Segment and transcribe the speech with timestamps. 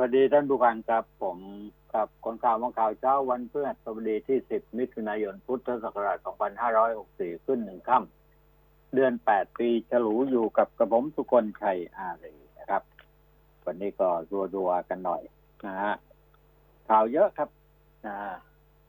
[0.00, 1.38] วัสดีท่านผู้ฟังครับ ผม
[1.94, 6.18] กับคนข่าวมองข่าวเช้าวันพฤหัสบดีที่ 10 มิถุนายนพุทธศักราช
[6.80, 12.82] 2564 ขึ้นหนึ่งค่ำเดือน 8 ปีฉลูอยู่กับกระผมสุคนชัยอารีนะครับ
[13.64, 14.08] วันนี้ก็
[14.54, 15.22] รัวๆกันหน่อย
[15.66, 15.94] นะฮะ
[16.88, 17.50] ข่าวเยอะครับ
[18.06, 18.16] นะ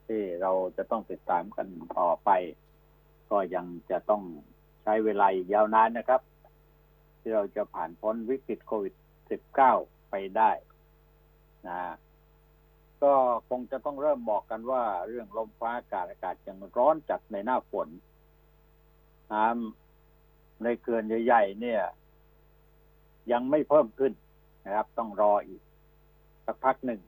[0.06, 1.66] ที่เราจะต้องติดตามกัน
[1.98, 2.30] ต่อไป
[3.30, 4.22] ก็ยังจะต้อง
[4.82, 6.20] ใช้เวลาอีกยาวนานนะครับ
[7.20, 8.94] ที่เราจะผ่านพ้นวิกฤตโควิด
[9.52, 10.52] 19 ไปได้
[11.68, 11.80] นะ
[13.02, 13.14] ก็
[13.48, 17.88] คงจะต้องเริ่มบอกกันว่า เรื่องลมฟ้าอากาศอากาศยังร้อนจัดในหน้าฝน
[19.32, 21.82] น้ำในเขื่อนใหญ่ๆเนี่ย
[23.32, 24.12] ยังไม่เพิ่มขึ้น
[24.64, 25.62] นะครับ ต้องรออีก
[26.46, 27.00] สักพักหนึ่ง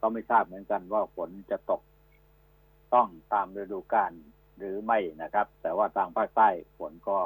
[0.00, 1.82] ก็ไม่ทราบเหมือนกันว่าฝนจะตก
[2.94, 4.12] ต้องตามฤดูกาล
[4.58, 6.48] หรือไม่นะครับ แต่ว่าทางภาคใต้
[6.78, 7.18] ฝนก็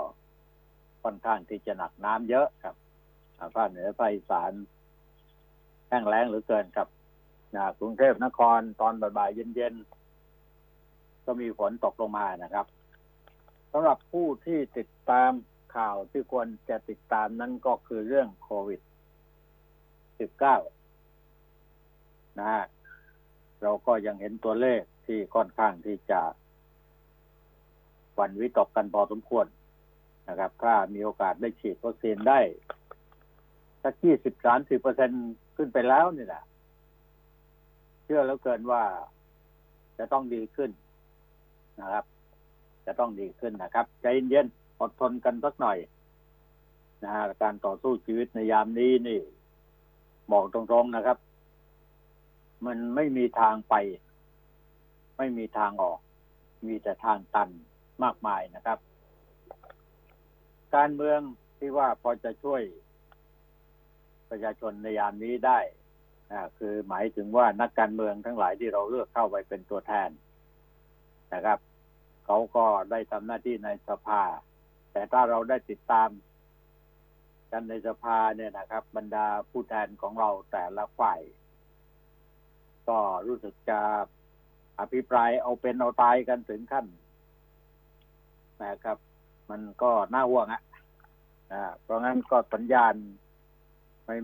[1.03, 2.77] ค่อนข้างที่จะหนักน้ำเยอะครับ
[3.57, 4.53] ภาคเหนือภาคอีสาน
[5.93, 6.89] แห้งแล้งหรือเกินครับ
[7.55, 12.67] นะกรุงเทพนครตอนบ่ายเย็นๆ ก็มีฝนตกลงมานะครับ
[13.73, 15.33] สำหรับผู้ที่ติดตาม
[15.77, 18.81] ข่าวที่ควรจะติดตามนั้นก็คือเรื่องโควิด
[21.19, 22.65] 19 นะฮะ
[23.63, 26.21] เราก็ยังเห็นตัวเลขที่ค่อนข้างที่จะ
[28.19, 29.47] วันวิตกกันพอสมควร
[30.29, 32.41] นะครับ ถ้ามีโอกาสได้ฉีดวัคซีนได้
[33.83, 35.11] สักยี่สิบสามสิบเปอร์เซ็น
[35.63, 36.43] ขึ้นไปแล้วนี่แหละ
[38.05, 38.83] เชื่อแล้วเกินว่า
[39.99, 40.71] จะต้องดีขึ้น
[41.81, 42.05] นะครับ
[42.87, 45.79] จะต้องดีขึ้นนะครับ ใจเย็นๆอดทนกันสักหน่อย
[47.05, 49.21] นะฮะการต่อสู้ชีวิตในยามนี้นี่
[50.33, 51.19] บอกตรงๆนะครับ
[52.67, 53.75] มันไม่มีทางไป
[55.19, 55.99] ไม่มีทางออก
[56.67, 57.49] มีแต่ทางตัน
[58.03, 58.79] มากมายนะครับ
[60.75, 61.21] การเมือง
[61.59, 62.63] ที่ว่าพอจะช่วย
[64.33, 65.59] ประชาชนในยามนี้ได้
[66.59, 70.11] คือหมายถึงว่านักการเมืองทั้งหลายที่เราเลือกเข้าไปเป็นตัวแทน
[71.35, 71.59] นะครับ
[72.25, 74.23] เขาก็ได้ทำหน้าที่ในสภา
[74.93, 76.09] แต่ถ้าเราได้ติดตาม
[77.53, 81.21] กันในสภาเนี่ยนะครับ บรรดาผู้แทนของเราแต่ละฝ่าย
[82.89, 83.81] ก็รู้สึกจะ
[84.81, 86.87] อภิปรายเอาเป็นเอาตายกันถึงขั้น
[88.65, 88.99] นะครับ
[89.51, 92.95] มันก็น่าห่วงอะ่ะเพราะงั้นก็สัญญาณ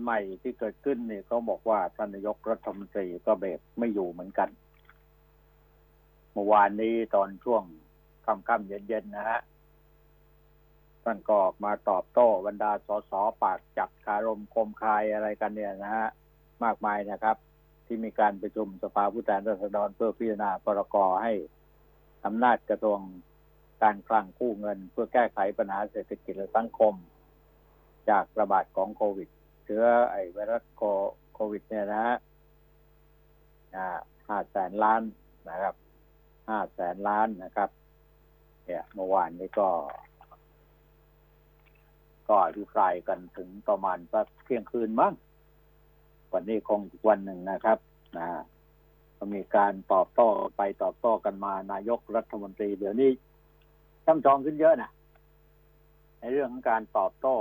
[0.01, 4.49] ใหม่ๆที่เกิดขึ้นเนี่ยเขาบอกว่าท่านนายกรัฐมนตรีก็เบรกไม่อยู่เหมือนกัน
[6.31, 7.63] เมื่อวานนี้ตอนช่วง
[8.25, 9.39] ค่ำๆเย็นๆนะฮะ
[11.03, 13.11] ท่านก็ออกมาตอบโต้บรรดาสส
[13.43, 16.07] ปากจับคารมคมคายอะไรกันเนี่ยนะฮะ
[16.63, 17.37] มากมายนะครับ
[17.85, 21.33] ที่มีการประชุมสภาผู้แทนราษฎรเพื่อพิจารณาพรกให้
[22.25, 22.99] อำนาจกระทรวง
[23.83, 26.93] การคลังกู้เงิน เพื่อแก้ไขปัญหาเศรษฐกิจและสังคม
[28.09, 29.29] จากระบาดของโควิด
[29.69, 30.63] ชื้อไอไวรัส
[31.33, 32.17] โควิด เนี่ยนะฮะ
[34.27, 35.01] ห้าแสนล้าน
[35.49, 35.75] นะครับ
[36.49, 37.69] ห้าแสนล้านนะครับ
[38.65, 39.69] เนี่ยเมื่อวานนี้ก็
[42.27, 45.13] ก็อภิปรายกันถึงประมาณสักเที่ยงคืนมั้ง
[46.33, 47.77] วันนี้คงอีกวันหนึ่งนะครับ
[48.17, 48.27] นะ
[49.17, 53.11] ก็มีการตอบโต้ไปตอบโต้กันมานายกรัฐมนตรีเดี๋ยวนี้
[54.05, 54.91] ช่ำชองขึ้นเยอะนะ
[56.19, 57.35] ในเรื่องของการตอบโต้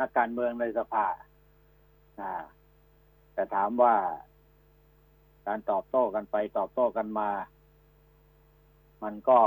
[0.00, 1.06] นักการเมืองในสภา
[3.34, 3.94] แต่ถามว่า
[5.46, 7.30] การตอบโต้กันไปตอบโต้กันมา
[9.02, 9.40] มันก็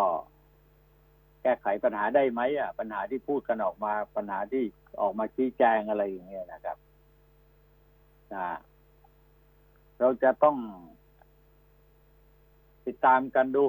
[1.42, 4.64] แก้ไขปัญหาได้ไหมอะ ปัญหาที่พูดกันออกมา ปัญหาที่
[5.02, 6.78] ออกมาชี้แจงอะไรอย่างเงี้ยนะครับ
[10.00, 10.58] เราจะต้อง
[12.86, 13.66] ติดตามกันดู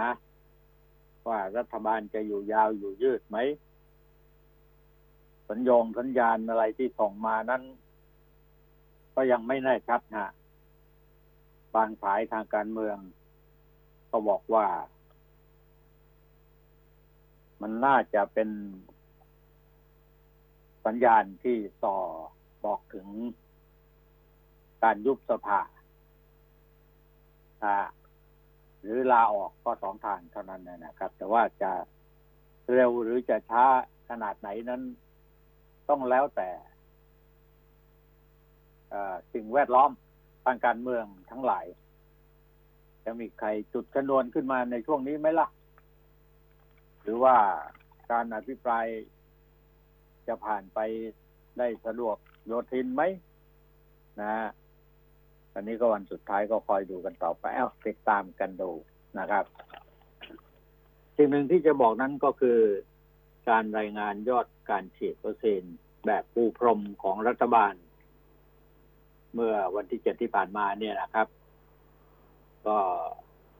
[0.00, 0.10] นะ
[1.28, 3.38] ว่ารัฐบาลจะอยู่ยาวอยู่ยืดไหม
[5.48, 7.62] สัญญงสัญญาณอะไรที่ส่งมานั้น
[9.14, 10.32] ก็ยังไม่แน่ชัดนะ
[11.74, 12.96] บางสายทางการเมือง
[14.10, 14.66] ก็บอกว่า
[17.60, 18.48] มันน่าจะเป็น
[20.86, 21.98] สัญญาณที่ต่อ
[22.64, 23.08] บอกถึง
[24.82, 25.60] การยุบสภา
[28.80, 31.72] หรือลาออกก็สองทางเท่านั้นนะครับ แต่ว่าจะ
[32.72, 33.64] เร็วหรือจะช้า
[34.08, 34.82] ขนาดไหนนั้น
[35.88, 36.50] ต้องแล้วแต่
[39.32, 39.90] สิ่งแวดล้อม
[40.44, 41.66] ทางการเมืองทั้งหลาย
[43.04, 45.48] จะมีใครจุดชนวนขึ้นมาในช่วงนี้ไหมล่ะ
[47.02, 47.36] หรือว่า
[48.10, 48.86] การอภิปราย
[50.26, 50.78] จะผ่านไป
[51.58, 52.16] ได้สะดวก
[52.46, 53.02] โยทินไหม
[54.20, 54.32] นะ
[55.54, 58.70] อันนี้ก็วันสุดท้ายก็คอยดูกันต่อไปเอาติดตามกันดู
[59.18, 59.44] นะครับ
[61.16, 62.58] สิ่งหนึ่งที่จะบอกนั้นก็คือ
[63.48, 65.62] การรายงานยอดการฉีดวัคซีน
[66.06, 67.74] แบบปูพรมของรัฐบาล
[69.34, 71.28] เมื่อวันที่เจ็ดที่ผ่านมาเนี่ยนะครับ
[72.66, 72.78] ก็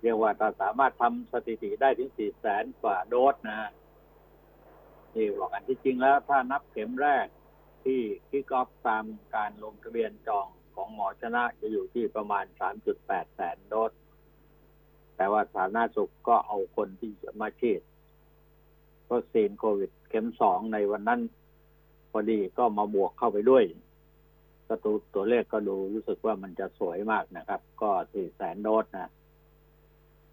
[0.02, 3.70] เรียกว่าถ้าสามารถทำสถิติได้ถึงสี่แสนกว่าโดสนะ
[5.14, 7.26] นี่บอกกันที่จริงแล้ว ถ้านับเข็มแรก
[7.84, 9.04] ที่คิกออฟตาม
[9.36, 12.44] การลงทะเบียนจองของหมอชนะจะอยู่ที่ประมาณ
[12.90, 13.92] 3.8 แสนโดส
[15.16, 17.10] แต่ว่าสาธารณสุขก็เอาคนที่
[17.40, 17.82] มาฉีด
[19.10, 21.20] วัคซีนโควิด เข็มสองในวันนั้น
[22.10, 23.64] พอดีก็มาบวกเข้าไปด้วย
[24.66, 29.10] ก็ตัวตัวเลขก็ดูรู้สึกว่ามันจะสวยมากนะครับ ก็สี่แสนโดสนะ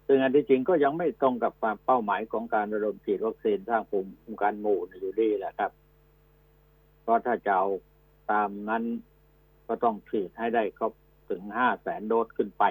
[0.06, 5.70] ซึ่งอันที่จริงก็ยังไม่ตรงกับความเป้าหมายของการระดมฉีดวัคซีนสร้างภูมิคุ้มกันหมู่อยู่ดีแหละครับ
[7.02, 7.66] เพราะถ้าจะเอา
[8.30, 8.84] ตามนั้น
[9.66, 10.92] ก็ต้องฉีดให้ได้ครบ
[11.30, 12.64] ถึงห้าแสนโดสขึ้นไป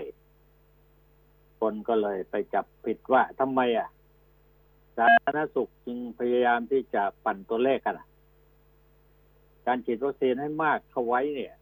[1.60, 3.90] คนก็เลยไปจับผิดว่าทำไมอะ
[4.98, 8.02] สาธารณสุขจึงพยายามที่จะปั่นตัวเลขกัน
[9.68, 11.54] การฉีดวัคซีนให้มากเข้าไว้เนี่ย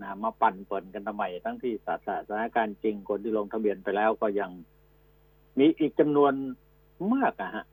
[0.00, 1.88] นะมาปั่นเปิดกันทำไมทั้งที่ส
[2.28, 4.50] ถานการณ์จริงคนที่ลงทะเบียนไปแล้วก็ยัง
[5.58, 6.32] มีอีกจำนวน
[7.14, 7.64] มากอะฮะ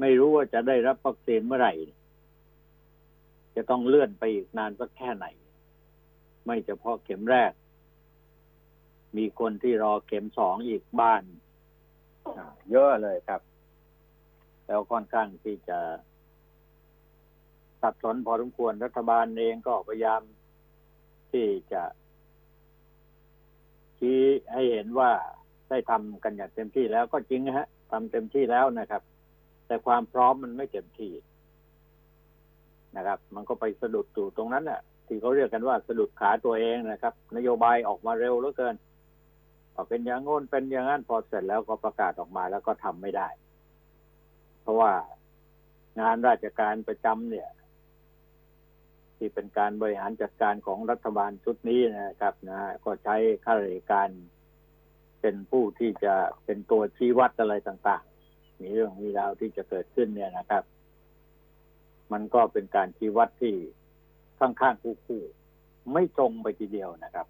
[0.00, 1.74] ไม่รู้ว่าจะได้รับวัคซีนเมื่อไหร่
[3.56, 5.26] จะต้องเลื่อนไปอีกนานสักแค่ไหน
[6.46, 7.52] ไม่เฉพาะเข็มแรก
[9.16, 11.22] มีคนที่รอเข็มสองอีกบ้าน
[12.70, 13.40] เยอะเลยครับ
[14.66, 15.78] แล้วค่อนข้างที่จะ
[17.82, 20.22] สับสนพอสมควรรัฐบาลเองก็พยายาม
[21.32, 21.82] ที่จะ
[23.98, 24.20] ชี้
[24.52, 25.10] ให้เห็นว่า
[25.68, 29.02] ได้ทำกันอย่างเต็มที่แล้วก็จริงฮะทำเต็มที่แล้วนะครับ
[29.66, 31.12] แต่ความพร้อมมันไม่เต็มที่
[32.96, 38.74] นะครับ มันก็ไปสะดุดอยู่ตรงนั้นแหละที่เขาเรียกกันว่าสะดุดขาตัวเองนะครับ นโยบายออกมาเร็วเหลือเกิน
[39.88, 43.28] เป็นอย่างโน้นเป็นอย่างนั้นพอเสร็จแล้วก็ประกาศออกมาแล้วก็ทำไม่ได้
[44.60, 44.92] เพราะว่า
[46.00, 47.48] งานราชการประจำเนี่ย
[49.16, 54.08] ที่เป็นการบริหารจัดการของรัฐบาลชุดนี้นะครับนะก็ใช้ข้าราชการ
[55.20, 56.14] เป็นผู้ที่จะ
[56.44, 60.64] เป็นตัวชี้วัดอะไรต่าง ๆ มีเรื่องมีราวที่จะเกิดขึ้นเนี่ยนะครับ
[62.12, 63.54] มันก็เป็นการชี้วัดที่
[64.40, 67.26] ข้างๆคู่ๆไม่ตรงไปทีเดียวนะครับ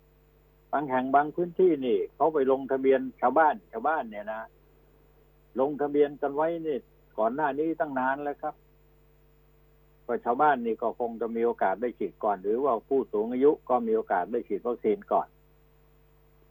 [0.73, 4.43] บางแห่งบางพื้นที่นี่เขาไปลงทะเบียนชาวบ้านชาวบ้านเนี่ยนะ
[5.61, 6.79] ลงทะเบียนกันไว้นี่
[7.19, 8.55] ก่อนหน้านี้ตั้งนานแล้วครับ
[10.07, 15.29] ก็ชาวบ้านนี่ก็คงจะมีโอกาสได้ฉีดก่อน หรือว่าผู้สูงอายุก็มีโอกาสได้ฉีดวัคซีนก่อน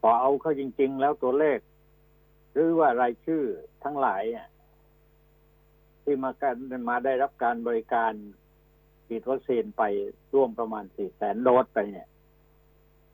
[0.01, 1.59] พอเอาเข้าจริง ๆ แล้วตัวเลข
[2.51, 3.43] หรือว่ารายชื่อ
[3.83, 4.23] ทั้งหลาย
[6.03, 6.55] ที่มาการ
[6.89, 8.13] มาได้รับการบริการ
[9.07, 9.83] ฉีดวัคซีนไป
[10.33, 12.07] ร่วมประมาณสี่แสนโดสไปเนี่ย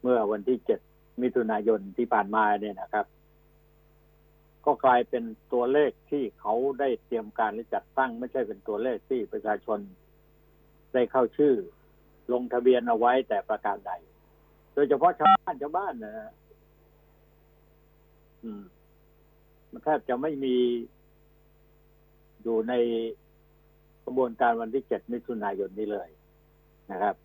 [0.02, 0.80] เมื่อวันที่เจ็ด
[1.22, 3.06] มิถุนายนที่ผ่านมาเนี่ยนะครับ
[4.66, 5.24] ก็กลายเป็น
[5.54, 9.80] ตัวเลขที่เขาได้เตรียมการและจัดตั้ง ไม่ใช่เป็นตัวเลขที่ประชาชน
[10.94, 11.54] ได้เข้าชื่อ
[12.34, 13.92] ลงทะเบียนเอาไว้แต่ประการใด
[14.74, 16.32] โดยเฉพาะชาวบ้านชาวบ้านนะฮะ
[18.44, 18.64] อืม
[19.72, 20.56] มันแทบจะไม่มี
[22.44, 22.74] อยู่ใน
[24.06, 26.10] กระบวนการวันที่เจ็ดมิถุนายนนี้เลย
[26.92, 27.16] นะครับ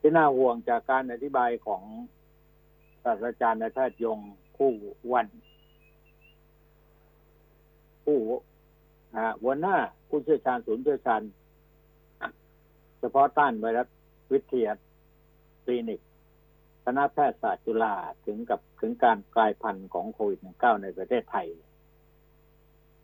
[0.00, 1.82] ที่น่าห่วงจากการอธิบายของ
[3.04, 4.18] ศาสตราจารย์นายแพทย์ยง
[4.56, 4.70] ผู้
[5.12, 5.26] วัน
[8.04, 8.18] ผู้
[9.42, 9.76] หัวหน้า
[10.08, 11.22] ผู้เชี่ยวชาญศูนย์เชี่ยวชาญ
[13.00, 13.88] เฉพาะต้านไวรัส
[14.32, 14.72] วิทยา
[15.64, 16.00] คลินิก
[16.84, 17.94] คณะแพทยศาสตร์จุฬา
[18.26, 21.46] ถึงกับถึงการกลายพันธุ์ของโควิด -19 ในประเทศไทย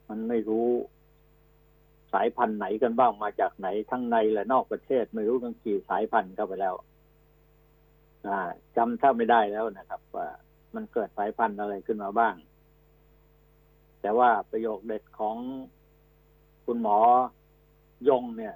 [0.09, 0.69] มันไม่รู้
[2.13, 6.75] สายพันธุ์ไหนกันบ้างมาจากไหนทั้งในและนอกประเทศ ไม่รู้กันกี่สายพันธุ์เข้าไปแล้ว
[8.77, 10.27] จำถ้าไม่ได้แล้วนะครับ ว่า
[10.75, 12.35] มันเกิดสายพันธุ์อะไรขึ้นมาบ้าง
[14.01, 15.37] แต่ว่าประโยคเด็ดของ
[16.65, 16.99] คุณหมอ
[18.09, 18.55] ยงเนี่ย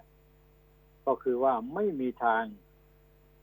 [1.06, 2.42] ก็คือว่าไม่มีทาง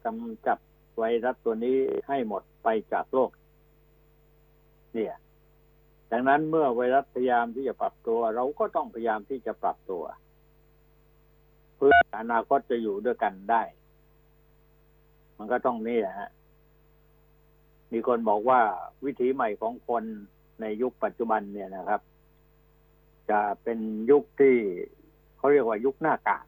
[0.06, 0.60] กำจัด
[0.98, 3.32] ไวรัสตัวนี้ให้หมดไปจากโลก
[4.94, 5.16] เนี่ย
[6.12, 10.04] ดังนั้นเมื่อไวรัสพยายามที่จะปรับตัว เราก็ต้องพยายามที่จะปรับตัว
[11.76, 13.62] เพื่ออนาคตจะอยู่ด้วยกันได้
[15.38, 16.30] มันก็ต้องนี่ฮะ
[17.94, 18.60] มีคนบอกว่า
[19.06, 20.04] วิถีใหม่ของคน
[20.62, 22.02] ในยุคปัจจุบันเนี่ยนะครับ
[23.30, 23.80] จะเป็น
[24.12, 24.56] ยุคที่
[25.38, 26.46] เขาเรียกว่ายุคหน้ากาก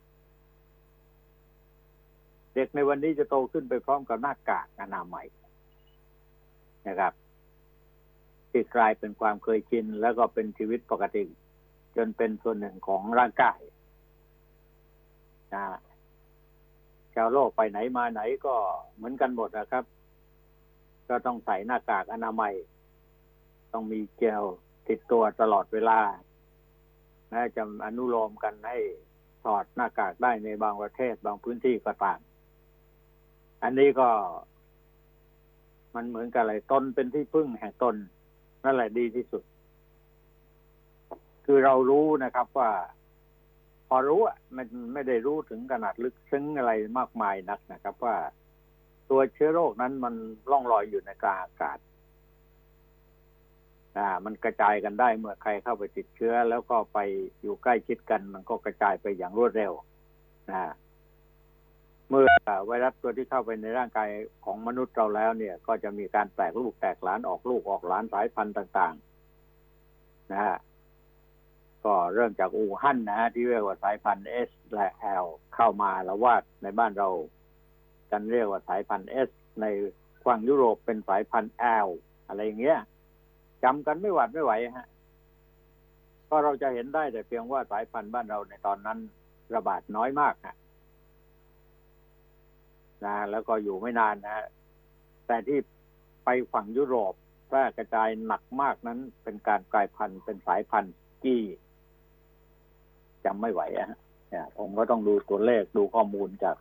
[2.54, 5.28] เด็กในวันนี้จะโตขึ้นไปพร้อมกับหน้ากากอนามัย
[6.88, 7.14] นะครับ
[8.52, 11.24] ที่กลายเป็นความเคยชินแล้วก็เป็นชีวิตปกติ
[11.96, 13.60] จนเป็นส่วนหนึ่งของร่างกาย
[15.54, 15.64] นะ
[17.20, 18.56] ชาวโลกไปไหนมาไหนก็
[18.96, 19.84] เหมือนกันหมดนะครับ
[21.10, 22.54] ก็ต้องใส่หน้ากากอนามัย
[23.74, 24.44] ต้องมีเจล
[24.88, 26.00] ติดตัวตลอดเวลา
[27.34, 28.78] น่าจะอนุโลมกันให้
[29.44, 32.20] ถอดหน้ากากได้ในบางประเทศบางพื้นที่ก็ตาม
[33.64, 34.10] อันนี้ก็
[35.96, 37.96] มันเหมือนกับอะไรตนเป็นที่พึ่งแห่งตน
[38.64, 39.44] นั่นแหละดีที่สุด
[41.46, 42.72] คือเรารู้นะครับว่า
[43.90, 48.16] พอรู้อะมันไม่ได้รู้ถึงขนาดลึกซึ้งอะไรมากมายนักนะครับ ว่า
[49.10, 50.14] ตัวเชื้อโรคนั้นมัน
[50.52, 51.78] ล่องลอยอยู่ในกลางอากาศ
[53.98, 57.00] อ่า มันกระจายกันได้เมื่อใครเข้าไปติดเชื้อ แล้วก็ไป
[57.42, 59.74] อยู่ใกล้ชิดกัน มันก็กระจายไปอย่างรวดเร็ว
[60.50, 60.74] นะ
[62.10, 62.30] เมื่อ
[62.66, 64.10] ไวรัสตัวที่เข้าไปในร่างกาย
[64.46, 68.96] ของมนุษย์เราแล้วเนี่ย ก็จะมีการแตกลูกแตกหลานออกลูกออกหลานสายพันธุ์ต่าง
[69.62, 70.56] ๆ นะฮะ
[71.86, 74.88] ก็เริ่มจากอู่ฮั่นนะฮะที่เรียกว่าสายพันธุ์ S และ
[75.24, 77.10] L เข้ามาแล้วว่าในบ้านเรา
[78.12, 79.30] กันเรียกว่าสายพันธุ์ S
[79.62, 79.66] ใน
[80.26, 81.54] ฝั่งยุโรปเป็นสายพันธุ์
[81.86, 81.88] L
[82.28, 82.80] อะไรอย่างเงี้ย
[83.64, 84.88] จำกันไม่หวัดไม่ไหวฮะ
[86.30, 88.98] ก็เราจะเห็นได้แต่เพียงว่าสายพันธุ์บ้านเราในตอนนั้น
[89.56, 90.56] ระบาดน้อยมากนะ
[93.06, 94.48] นะแล้วก็อยู่ไม่นานนะ
[95.28, 95.60] แต่ที่
[96.26, 97.14] ไปฝั่งยุโรป
[97.48, 100.94] แพร่กระจายหนักมากนั้นเป็นการกลายพันธุ์เป็นสายพันธุ์
[101.24, 101.38] กี
[103.26, 103.90] จำไม่ไหวอะ
[104.30, 106.56] เนี่ยผมก็ต้องดูตัวเลขดูข้อมูลจาก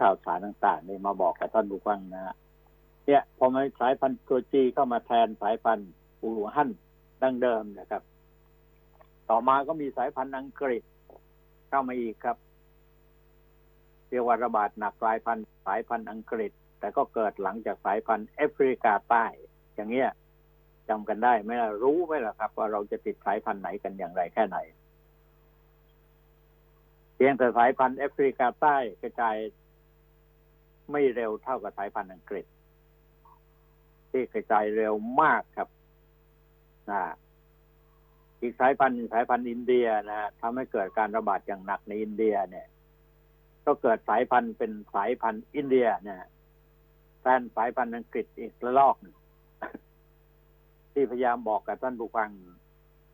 [0.00, 2.34] ข่าวสารต่างๆนี่มาบอกกับท่านผู้ฟังนะฮะ
[3.06, 5.90] เนี่ยพอมาสายพันธุ์ตัวจีเข้ามาแทนสายพันธุ์
[6.22, 6.70] อู่ฮั่น
[7.22, 8.02] ดั้งเดิมนะครับ
[9.30, 10.82] ต่อมาก็มีสายพันธุ์อังกฤษ
[11.68, 12.36] เข้ามาอีกครับ
[14.08, 19.24] เรียกว่าระบาดหนักกลายพันธุ์สายพันธุ์อังกฤษ แต่ก็เกิดหลังจากสายพันธุ์แอฟริกาใต้
[19.74, 20.10] อย่างเงี้ย
[20.88, 24.58] จำกันได้ไหมล่ะรู้ไหมล่ะครับ ว่าเราจะติดสายพันธุ์ไหนกันอย่างไรแค่ไหน
[27.18, 29.36] เพียงแต่สายพันธุ์แอฟริกาใต้กระจาย
[30.90, 32.46] ไม่เร็วเท่ากับสายพันธุ์อังกฤษ
[34.10, 35.68] ที่กระจายเร็วมากครับ
[36.90, 37.02] นะ
[38.40, 42.66] อีกสายพันธุ์สายพันธุ์อินเดียนะทำให้เกิดการระบาดอย่างหนักในอินเดียเนี่ย
[43.66, 46.28] ก็เกิดสายพันธุ์เป็นสายพันธุ์อินเดียนะ
[47.20, 48.96] แทนสายพันธุ์อังกฤษอีกระลอก
[50.92, 52.30] ที่พยายามบอกกับท่านผู้ฟัง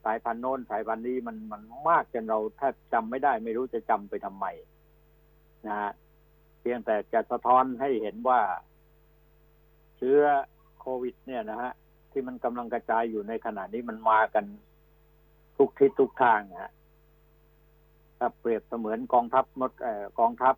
[0.04, 4.46] สายพันธุ์โน้นสายพันธุ์นี้มันมันมากจนเราแทบจำไม่ได้ ไม่รู้จะจำไปทำไม
[5.66, 5.92] นะฮะ
[6.61, 8.40] เพียงแต่จะสะท้อนให้เห็นว่า
[9.96, 10.20] เชื้อ
[10.80, 11.73] โควิด เนี่ยนะฮะ
[12.11, 14.44] ที่มันกำลังกระจายอยู่ในขณะนี้มันมากัน
[15.56, 16.73] ทุกทิศทุกทางฮะ
[18.18, 20.54] ถ้าเปรียบเสมือนกองทัพมดเอ่อกองทัพ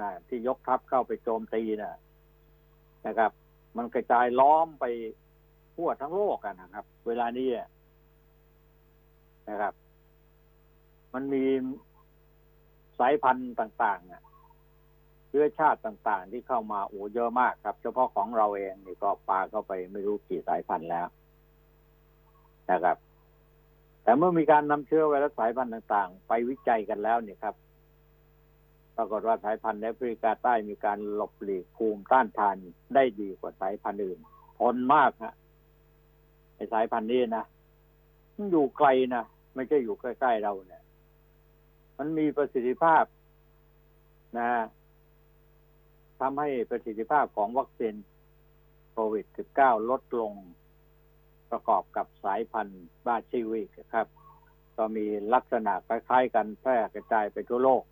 [0.00, 1.98] นะที่ยกทัพเข้าไปโจมตีนะ
[3.06, 3.32] นะครับ
[3.76, 4.84] มันกระจายล้อมไป
[5.74, 7.48] ทั่วทั้งโลกกันนะครับ เวลานี้
[9.48, 9.74] นะครับ
[11.14, 11.44] มันมี
[12.98, 14.22] สายพันธุ์ต่างๆอะ
[15.28, 21.06] เชื้อชาติต่างๆ ที่เข้ามาโอ้เยอะมากครับ เฉพาะของเราเองนี่ก็ปาเข้าไปไม่รู้กี่สายพันธุ์แล้ว
[22.70, 22.96] นะครับ
[24.02, 27.54] แต่เมื่อมีการนำเชื้อไวรัสสายพันธุ์ต่าง ๆ ไปวิจัยกันแล้วเนี่ยครับ
[28.96, 32.56] ปรากฏว่าสายพันธุ์แอฟริกาใต้มีการหลบหลีกภูมิต้านทาน
[32.94, 34.18] ได้ดีกว่าสายพันธุ์อื่น
[34.58, 35.34] ทนมากฮะ
[36.56, 37.44] ไอสายพันธุ์นี้นะ
[38.36, 39.24] มันอยู่ไกลนะ
[39.54, 40.82] ไม่ใช่อยู่ใกล้ๆเราเนี่ย
[41.98, 43.04] มันมีประสิทธิภาพ
[44.38, 44.50] นะ
[46.20, 47.94] ทำให้ประสิทธิภาพของวัคซีน
[48.92, 49.26] โควิด
[49.58, 50.32] -19 ลดลง
[51.50, 54.06] ประกอบกับสายพันธุ์บาชิวิกครับ
[54.76, 57.82] ก็มีลักษณะคล้ายๆกันแพร่กระจายไปทั่วโลก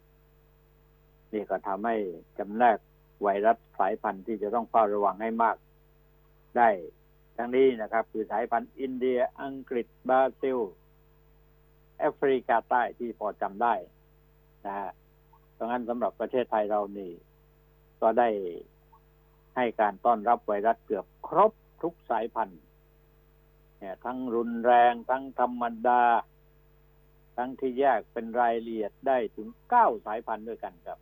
[1.33, 1.97] นี่ก็ทำให้
[2.38, 2.78] จำแนก
[3.23, 5.57] ไวรัสสายพันธุ์ที่จะต้องเฝ้าระวังให้มาก
[6.57, 6.69] ได้
[7.37, 10.59] ทั้งนี้นะครับ คือสายพันธุ์อินเดีย อังกฤษบราซิล
[12.02, 13.75] แอฟริกาใต้ที่พอจำได้
[14.66, 14.90] นะฮะ
[15.56, 17.12] ดังนั้นสำหรับประเทศไทยเรานี่
[18.00, 18.28] ก็ได้
[19.56, 22.62] ให้การต้อนรับไวรัสเกือบครบทุกสายพันธุ์
[23.78, 26.02] เนี่ยทั้งรุนแรงทั้งธรรมดา
[27.37, 30.99] ทั้งที่แยกเป็นรายละเอียดได้ถึงเก้าสายพันธุ์ด้วยกันครับ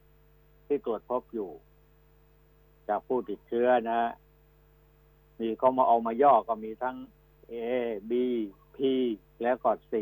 [0.67, 1.51] ที่ตรวจพบอยู่
[2.89, 4.01] จากผู้ติดเชื้อนะ
[5.41, 6.97] มีเขามาเอามาย่อก็มีทั้ง
[7.53, 7.55] A
[8.11, 8.13] B
[8.77, 8.79] P
[9.43, 9.93] แล้วก็ C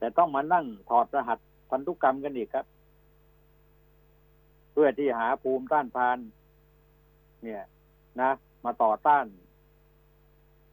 [0.00, 1.38] แต่ต้องมานั่งถอดรหัส
[1.70, 2.66] พันธุกรรมกันอีกครับ
[4.72, 6.18] เพื่อที่หาภูมิต้านทาน
[7.42, 7.62] เนี่ย
[8.20, 8.30] นะ
[8.64, 9.26] มาต่อต้าน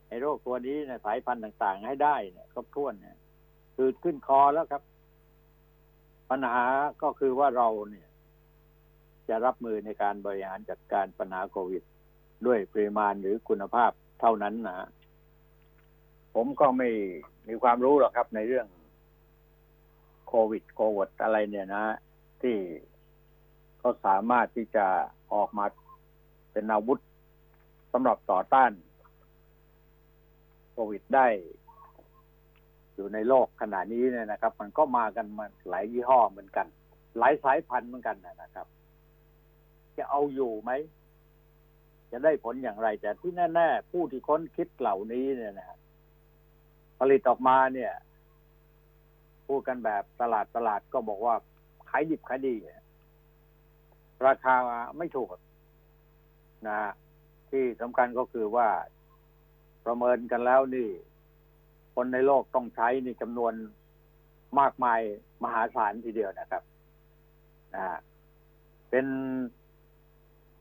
[0.08, 3.18] ไอ้โรคตัวนี้เนี่ยสายพันธุ์ต่าง ๆ ให้ได้เนี่ยครบถ้วนเนี่ย
[3.76, 4.84] คือขึ้นคอแล้วครับ
[6.30, 6.64] ปัญหา
[7.02, 8.08] ก็คือว่าเราเนี่ย
[9.30, 11.84] จะรับมือในการบริหารจัดการปัญหาโควิด
[12.46, 13.92] ด้วยปริมาณหรือคุณภาพ
[14.22, 14.88] เท่านั้นนะ
[16.36, 16.90] ผมก็ไม่
[17.48, 18.68] มีความรู้หรอกครับในเรื่อง
[20.28, 21.86] โควิดโควิดอะไรเนี่ยนะ
[22.42, 22.56] ที่
[23.80, 24.86] เขาสามารถที่จะ
[25.34, 25.66] ออกมา
[26.52, 27.00] เป็นอาวุธ
[27.94, 28.72] สำหรับต่อต้าน
[30.72, 31.28] โควิดได้
[32.96, 36.68] อยู่ในโลกขณะนี้เนี่ยนะครับ มันก็มากันมาหลายยี่ห้อเหมือนกัน
[37.18, 38.68] หลายสายพันธุ์เหมือนกันนะครับ
[39.98, 40.72] จะเอาอยู่ไหม
[42.12, 45.78] จะได้ผลอย่างไร แต่ที่แน่ ๆ ผู้ที่ค้นคิดเหล่านี้เนี่ยนะ
[47.00, 47.92] ผลิตออกมาเนี่ย
[49.48, 51.36] พูดกันแบบตลาดตลาดก็บอกว่า
[51.90, 52.56] ขายดิบขายดี
[54.28, 54.56] ราคา
[54.98, 55.30] ไม่ถูก
[56.68, 56.80] นะ
[57.50, 58.68] ที่สำคัญก็คือว่า
[59.86, 60.90] ประเมินกันแล้วนี่
[61.96, 63.54] คนในโลกต้องใช้นี่จำนวน
[64.60, 65.00] มากมาย
[65.44, 66.64] มหาศาลทีเดียวนะครับ
[67.76, 67.84] นะ
[68.90, 69.06] เป็น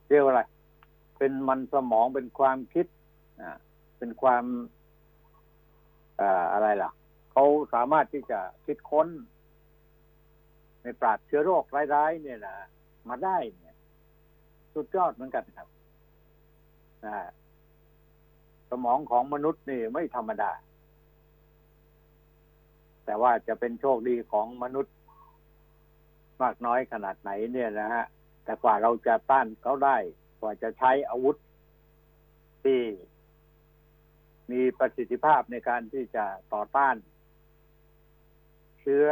[0.08, 0.42] เรียกว่าอะไร
[1.18, 2.86] เป็นมันสมองเป็นความคิด
[3.40, 3.56] อ่า
[3.98, 4.44] เป็นความ
[6.20, 6.90] อ่าอะไรล่ะ
[7.38, 9.08] เขาสามารถที่จะคิดค้น
[10.82, 11.64] ในปราบเชื้อโรค
[11.94, 12.56] ร้ายๆเนี่ยนะ
[13.08, 13.76] มาได้เนี่ย
[14.74, 15.68] สุดยอดเหมือนกันครับ
[17.04, 17.14] นะ
[18.70, 20.52] สมองของมนุษย์นี่ไม่ธรรมดา
[23.04, 24.94] แต่ว่าจะเป็นโชคดีของมนุษย์
[26.42, 28.04] มากน้อยขนาดไหนเนี่ยนะฮะ
[28.44, 29.96] แต่กว่าเราจะต้านเขาได้
[30.40, 31.36] กว่าจะใช้อาวุธ
[32.64, 32.80] ที่
[34.52, 36.24] มีประสิทธิภาพในการที่จะ
[36.54, 36.96] ต่อต้าน
[38.86, 39.06] ชื้อ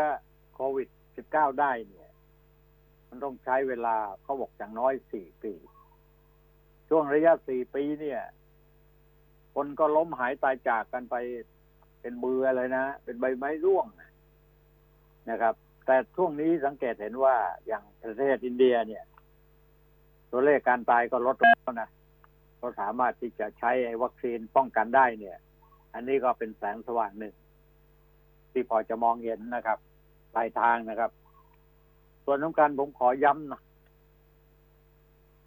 [0.55, 0.89] โควิด
[1.25, 2.11] -19 ได้เนี่ย
[3.09, 5.53] มันต้องใช้เวลาเขาบอกอย่างน้อยสี่ปี
[6.89, 8.23] ช่วงระยะสี่ปีเนี่ย
[9.55, 11.17] คนก็ล้มหายตายจากกันไป
[12.01, 13.87] เป็นมือเลยนะ เป็นใบไม้ร่วง
[15.31, 15.55] นะครับ
[15.87, 19.05] แต่ช่วงนี้สังเกตเห็นว่าอย่างประเทศอินเดียเนี่ย
[20.31, 21.89] ตัวเลขการตายก็ลดลงแล้วนะ
[22.61, 25.37] ก็สามารถที่จะใช้วัคซีนป้องกันได้เนี่ย
[25.95, 27.35] อันนี้ก็เป็นแสงสว่างหนึ่ง
[28.55, 29.79] ที่พอจะมองเห็นนะครับ
[30.35, 31.11] ปลายทางนะครับ
[32.25, 33.61] ส่วนสำคัญผมขอย้ำนะ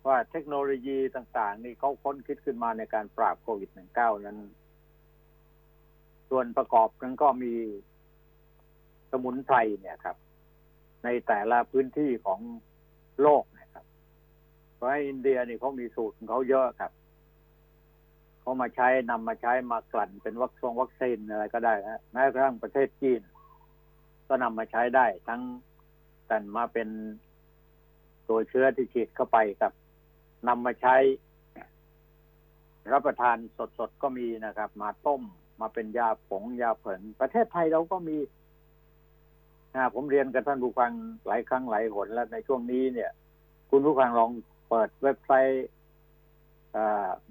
[0.07, 4.37] ว่าเทคโนโลยีต่าง ๆ นี่เขาค้นคิดขึ้นมาในการปราบโควิด -19 นั้น
[6.29, 7.53] ส่วนประกอบนั้นก็มี
[9.11, 10.17] สมุนไพรเนี่ยครับ
[11.03, 12.39] ในแต่ละพื้นที่ของ
[13.21, 13.85] โลกนะครับ
[14.75, 16.91] เพราะอินเดียนี่เขามีสูตรของเขาเยอะครับ
[18.47, 23.21] เขามาใช้นำมาใช้มากลั่นเป็นวัคซงวัคซีนอะไรก็ได้นะแม้กระทั่งประเทศจีน
[24.27, 25.41] ก็นำมาใช้ได้ ทั้ง
[26.29, 26.89] กันมาเป็น
[28.29, 29.71] ตัวเชื้อที่ฉีดเข้าไปกับ
[30.47, 30.95] นำมาใช้
[32.93, 33.37] รับประทาน
[33.79, 35.21] สดๆก็มีนะครับ มาต้ม
[35.61, 38.17] มาเป็นยาผงยาเผินประเทศไทยเราก็มี
[39.75, 40.91] นะผมเรียนกับท่านผู้ฟัง
[41.27, 43.11] หลายครั้งหลายหนแล้วในช่วงนี้เนี่ย
[43.69, 44.31] คุณผู้ฟังลอง
[44.69, 45.67] เปิดเว็บไซต์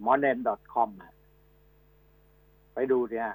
[0.00, 0.38] หมอเนน
[0.72, 0.90] .com
[2.74, 3.30] ไปดูเนี่ย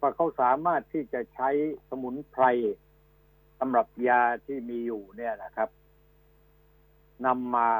[0.00, 1.48] ว่าเขาสามารถที่จะใช้
[1.88, 2.44] สมุนไพร
[3.58, 5.68] สำหรับยาที่มีอยู่เนี่ยนะครับ
[7.26, 7.70] นำมา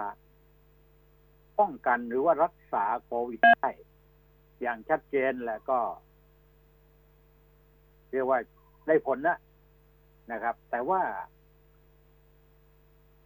[1.58, 3.68] ป้องกันหรือว่ารักษาโควิดได้
[4.60, 5.78] อย่างชัดเจนแหละก็
[8.10, 8.38] เรียกว่า
[8.86, 9.38] ได้ผลนะ
[10.32, 11.02] นะครับ แต่ว่า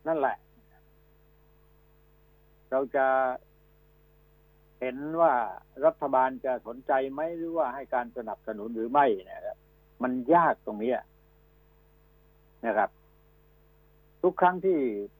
[0.07, 0.37] นั่นแหละ
[2.75, 3.07] เราจะ
[4.81, 5.35] เห็นว่า
[5.85, 9.57] รัฐบาลจะสนใจไหมหรือว่าให้การสนับสนุนหรือไม่นะครับ
[10.03, 10.95] มันยากตรงนี้
[12.67, 12.91] นะครับ
[14.23, 14.79] ทุกครั้งที่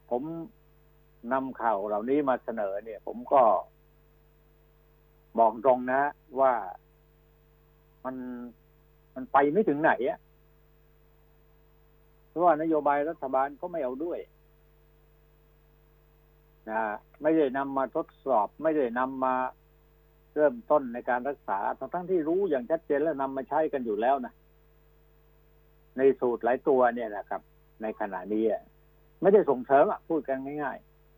[0.09, 0.23] ผม
[1.33, 3.43] นำข่าวเหล่านี้มาเสนอเนี่ย ผมก็
[5.39, 6.01] บอกตรงนะ
[6.39, 6.53] ว่า
[8.05, 8.15] มัน
[9.15, 10.19] มันไปไม่ถึงไหนอะ
[12.29, 14.19] เพราะว่านโยบายรัฐบาลก็ไม่เอาด้วย
[16.69, 16.81] นะ
[17.21, 19.35] ไม่ได้นำมาทดสอบ ไม่ได้นำมา
[20.33, 24.33] เริ่มต้นในการรักษาทั้งทั้งที่รู้อย่างชัดเจนแล้วนำมาใช้กันอยู่แล้วนะ
[25.97, 27.41] ในสูตรหลายตัวเนี่ยนะครับ
[27.81, 28.43] ในขณะนี้
[29.21, 30.77] ไม่ได้ส่งเสริมอะพูดกันง่าย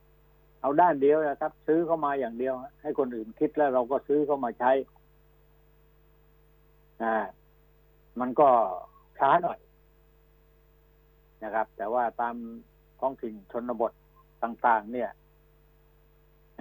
[0.09, 4.71] ๆ เอาด้านเดียวนะครับ ซื้อเข้ามาอย่างเดียว ให้คนอื่นคิดแล้วเราก็ซื้อเข้ามาใช้
[7.03, 7.15] อ่า
[8.19, 8.49] มันก็
[9.19, 9.59] ช้าหน่อย
[11.43, 12.35] นะครับ แต่ว่าตาม
[12.99, 13.91] ท้องถิ่นชนบท
[14.43, 15.09] ต่าง ๆ เนี่ย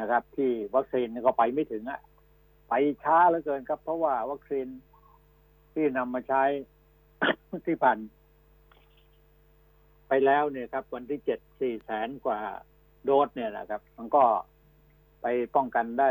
[0.01, 2.01] นะครับ ที่วัคซีนก็ไปไม่ถึงอะ
[2.69, 4.67] ไปช้าเหลือเกินครับ เพราะว่าวัคซีน
[5.73, 6.43] ที่นำมาใช้
[7.67, 7.99] ที่ผ่าน
[10.09, 12.41] ไปแล้วเนี่ยครับ วันที่เจ็ดสี่แสนกว่า
[13.05, 14.25] โดสเนี่ยนะครับ มันก็
[15.23, 16.11] ไปป้องกันได้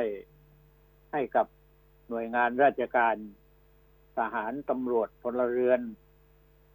[1.12, 1.48] ให้กับ
[2.10, 3.16] หน่วยงานราชการ
[4.18, 5.82] ทหารตำรวจพลเรือน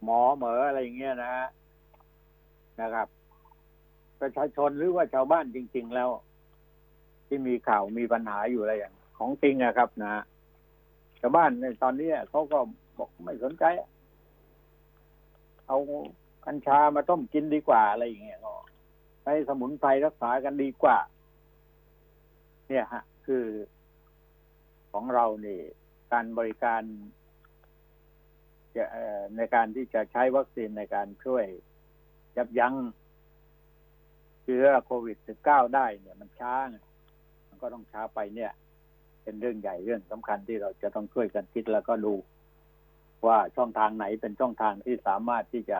[0.03, 1.47] หมอเหมออะไรอย่างเงี้ยนะฮะ
[2.81, 3.07] นะครับ
[4.21, 6.09] ประชาชนหรือว่าชาวบ้านจริง ๆ แล้ว
[7.33, 10.23] ที่มีข่าวมีปัญหาอยู่อะไรอย่าง ของจริงนะครับนะ
[11.19, 12.59] ชาวบ้านในตอนนี้เขาก็
[12.97, 13.63] บอกไม่สนใจ
[15.67, 15.77] เอา
[16.45, 18.53] กัญชามาต้มกินดีกว่าอะไรอย่างเงี้ยก็
[19.23, 20.97] ใช้สมุนไพรรักษากันดีกว่า
[22.67, 23.45] เนี่ยฮะ คือ
[24.91, 25.59] ของเรานี่
[26.11, 26.81] การบริการ
[28.75, 28.83] จะ
[29.35, 31.45] ในการที่จะใช้วัคซีนในการช่วย
[32.37, 32.75] ยับยั้ง
[34.43, 36.81] เชื้อโควิด -19 ได้เนี่ยมันช้ามัน
[37.61, 38.51] ก็ต้องช้าไปเนี่ย
[39.23, 42.13] เป็นเรื่องใหญ่เรื่องสำคัญที่เราจะต้องช่วยกันคิดแล้วก็ดู
[43.27, 45.79] ว่าช่องทางไหนเป็นช่องทางที่สามารถที่จะ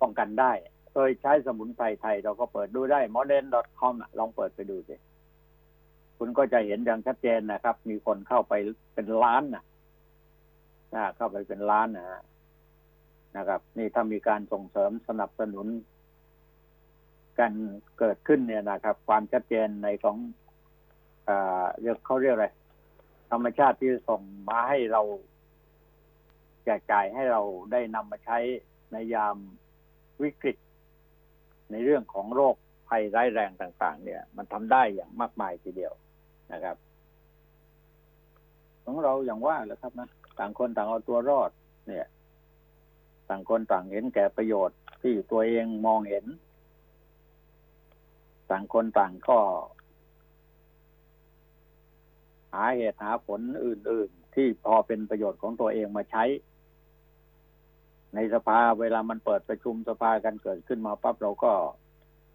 [0.00, 0.52] ป้องกันได้
[0.92, 4.96] โดยใช้สมุนไพรไทย เราก็เปิดดูได้ modern.com ลองเปิดไปดูสิ
[6.18, 8.54] คุณก็จะเห็นอย่างชัดเจนนะครับ มีคนเข้าไป
[8.94, 9.64] เป็นล้านนะ
[10.94, 12.22] นะเข้าไปเป็นล้านนะ
[13.36, 15.66] นะครับ นี่ถ้ามีการส่งเสริมสนับสนุน
[17.38, 17.52] กัน
[17.98, 20.16] เกิดขึ้นเนี่ยนะครับ ความชัดเจนในของ
[21.80, 22.48] เรียกเขาเรียกอะไร
[23.30, 25.02] ธรรมชาติที่ส่งมาให้เรา
[26.64, 28.38] แจกจ่ายให้เราได้นำมาใช้
[28.92, 29.36] ในยาม
[30.22, 30.56] วิกฤต
[31.70, 32.54] ในเรื่องของโรค
[32.88, 35.92] ภัยร้ายแรงต่าง ๆ เนี่ย มันทำได้อย่างมากมายทีเดียว
[36.52, 36.76] นะครับ
[38.84, 41.50] ของเราอย่างว่าแหละครับนะต่างคนต่างเอาตัวรอด
[41.88, 42.06] เนี่ย
[43.28, 46.24] ต่างคนต่างเห็นแก่ประโยชน์ที่ตัวเองมองเห็น
[48.50, 49.38] ต่างคนต่างก็
[52.54, 56.24] หาเหตุหาผลอื่น ๆ ที่พอเป็นประโยชน์ของตัวเองมาใช้
[58.14, 61.52] ในสภาเวลามันเปิดประชุมสภากันเกิดขึ้นมาปั๊บเราก็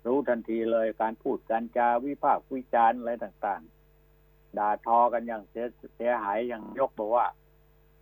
[0.05, 3.61] รู้ทันทีเลยการพูดการจาวิพากษ์วิจารณ์อะไรต่าง
[4.09, 7.27] ๆ ด่าทอกันอย่างเสียเสียหายอย่างยกบอกว่า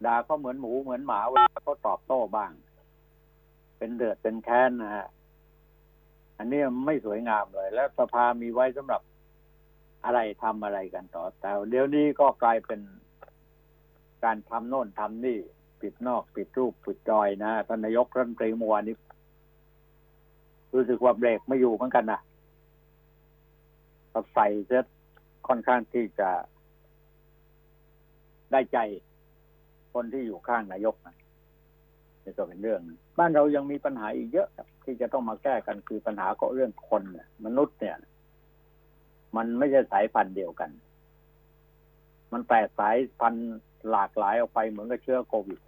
[0.05, 2.51] ด่าก็เหมือนหมูเหมือนหมาเวลาเขาตอบโต้บ้าง
[3.77, 5.07] เป็นเดือดเป็นแค้นนะฮะ
[6.39, 9.01] อันนี้ไม่สวยงามเลย แล้วสภามีไว้สำหรับ
[10.05, 12.81] อะไรทำอะไรกันต่อ แต่เดี๋ยวนี้ก็กลายเป็น
[14.23, 15.37] การทำโน่นทำนี่
[15.81, 18.95] ปิดนอกปิดรูปปิดจอยนะท่านนายกรัฐมนตรีมัวนี้
[20.73, 22.19] รู้สึกว่าเบรกไม่อยู่เหมือนกันนะ
[24.33, 24.85] ใส่เซ็ต
[25.47, 26.29] ค่อนข้างที่จะ
[28.51, 28.77] ได้ใจ
[29.93, 31.15] คนที่อยู่ข้างนายกนะ
[32.29, 32.81] นี่ก็เป็นเรื่อง
[33.17, 34.49] บ้านเรายังมีปัญหาอีกเยอะ
[34.83, 37.03] ที่จะต้องมาแก้กันคือปัญหาก็เรื่องคน
[37.45, 37.97] มนุษย์เนี่ย
[39.35, 40.69] มันไม่ใช่สายพันธุ์เดียวกัน
[42.31, 43.49] มันแตกสายพันธุ์
[43.89, 45.59] หลากหลายออกไปเหมือนกับเชื้อโควิด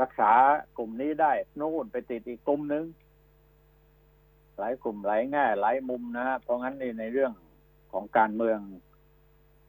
[0.00, 0.32] รักษา
[0.76, 2.84] กลุ่มนี้ได้นู่นไปติดอีกกลุ่มนึง
[4.58, 7.32] หลายกลุ่มหลายแง่หลายมุมนะ เพราะงั้นนี่ในเรื่อง
[7.92, 8.58] ของการเมือง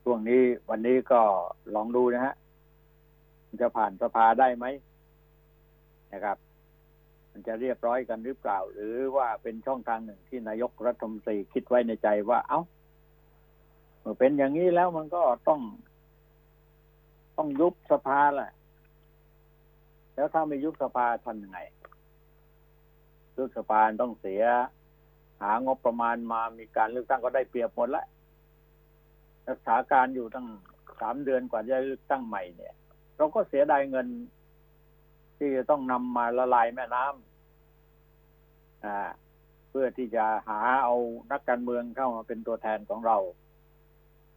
[0.04, 1.22] ช่วงนี้วันนี้ก็
[1.76, 2.36] ลองดูนะฮะ
[3.62, 4.66] จะผ่านสภาได้ไหม
[6.14, 6.38] นะครับ
[7.32, 12.62] มันจะเรียบร้อยกันหรือเปล่า หรือว่าเป็นช่องทางหนึ่งที่นายกรัฐมนตรีคิดไว้ในใจว่า เอา้า
[14.00, 15.60] เมื่อเป็นอย่างนี้แล้วมันก็ต้อง
[17.38, 18.52] ต้องยุบสภาแหละ
[20.16, 21.60] แล้วถ้าไม่ยุบสภาทำยังไง
[23.38, 24.44] ยุบสภาต้องเสีย
[25.42, 28.06] หางบประมาณมามีการเลือกตั้งก็ได้เปรียบหมดแล้ว
[29.48, 30.48] รักษาการอยู่ตั้ง
[31.02, 32.76] สามเดือนกว่าจะเลือกตั้งใหม่เนี่ย
[33.18, 34.08] เราก็เสียดายเงิน
[35.38, 38.98] ที่จะต้องนำมาละลายแม่น้ำอ่า
[39.70, 40.96] เพื่อที่จะหาเอา
[41.32, 43.18] นักการเมืองเข้ามาเป็นตัวแทนของเรา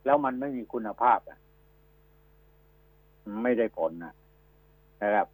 [0.04, 1.38] แล้วมันไม่มีคุณภาพอะ
[3.42, 4.14] ไม่ได้ผลนะ
[5.02, 5.28] นะครับ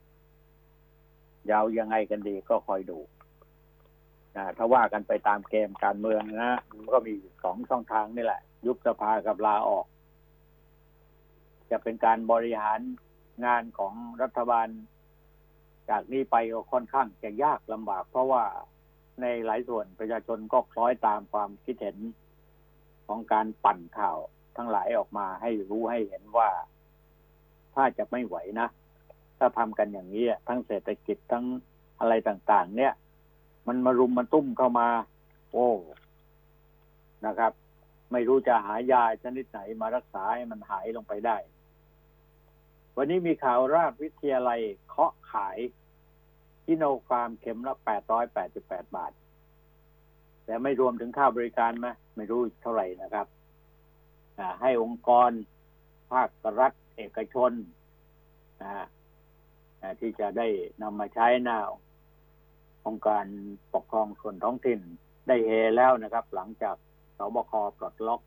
[1.51, 2.99] ยาวยังไงกันดีก็คอยดู
[4.57, 9.87] ถ้าว่ากันไปตามเกมการเมืองนะมันก็มีสองช่องทางนี่แหละ ยุบสภากับลาออก
[11.71, 12.81] จะเป็นการบริหาร
[13.44, 14.68] งานของรัฐบาล
[15.90, 18.44] จากนี้ไปก็ค่อนข้างจะยากลำบาก เพราะว่า
[19.20, 21.96] ในหลายส่วนประชาชนก็คล้อยตามความคิดเห็น
[23.07, 24.18] ของการปั่นข่าว
[24.57, 26.51] ทั้งหลายออกมาให้รู้ให้เห็นว่า
[27.75, 28.68] ถ้าจะไม่ไหวนะ
[29.38, 31.44] ถ้าทำกันอย่างนี้ทั้งเศรษฐกิจทั้ง
[32.01, 32.92] อะไรต่าง ๆ เนี่ย
[33.66, 34.88] มันมารุมมันตุ้มเข้ามา
[35.53, 35.68] โอ้
[37.27, 37.53] นะครับ
[38.12, 41.37] ไม่รู้จะหายาชนิดไหนมารักษาให้มันหายลงไปได้
[42.99, 45.59] วันนี้มีข่าวราชวิทยาลัยเคาะขาย
[46.65, 49.13] ทิโนฟาร์มเข็มละแปดร้อยแปดสิบแปดบาท
[50.45, 53.27] แต่ไม่รวมถึงค่าบริการไหมไม่รู้เท่าไหร่นะครับ
[54.61, 55.31] ให้องค์กร
[56.13, 56.29] ภาค
[56.61, 57.53] รัฐเอกชน
[60.01, 60.49] ที่จะได้
[60.83, 61.59] นำมาใช้หน้า
[62.87, 63.25] องค์การ
[63.75, 64.81] ปกครองส่วนท้องถิ่น
[65.29, 66.77] ได้เฮแล้วนะครับ หลังจาก
[67.19, 68.21] สบคปลดล็อก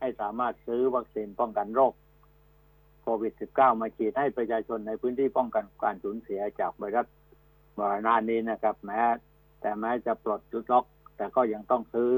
[0.00, 1.94] ให้สามารถซื้อวัคซีนป้องกันโรค
[3.06, 7.06] โควิด -19 มาฉีดให้ประชาชนในพื้นที่ป้องกันการสูญเสียจากไวรัส
[7.78, 9.02] บรณานี้นะครับ แม้
[9.60, 10.84] แต่แม้จะปลดจุดล็อก
[11.16, 12.10] แต่ก็ยังต้องซื้อ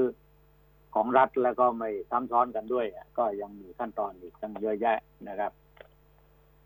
[0.95, 2.85] ของรัฐแล้วก็ไม่ซ้ำซ้อนกันด้วย
[3.17, 4.97] ก็ยังมีขั้นตอนอีกตั้งเยอะแยะ
[5.27, 5.51] นะครับ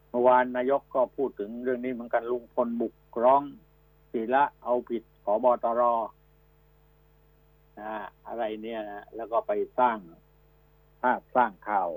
[0.10, 3.42] เมื่อวานนายกก็พูดถึงเรื่องนี้เหมือนกันลุงพลบุกร้อง
[4.12, 5.82] ศีละเอาผิดขอบอตร
[7.80, 7.94] นะ
[8.28, 9.98] อะไรเนี่ยนะแล้วก็ไปสร้าง
[11.02, 11.90] ภาพสร้างข่าว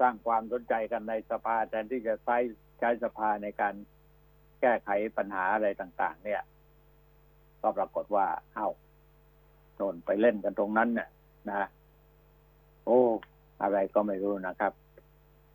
[0.00, 2.36] สร้างความสนใจกันในสภาแทนที่จะใช้
[2.80, 3.74] ใช้สภาในการ
[4.60, 6.42] แก้ไขปัญหาอะไรต่าง ๆ เนี่ย
[7.62, 8.68] ก็ปรากฏว่า เอ้า
[9.76, 11.08] โดนไปเล่นกันตรงนั้นเนี่ย
[11.50, 11.68] นะ
[12.84, 13.00] โอ้
[13.62, 14.72] อะไรก็ไม่รู้นะครับ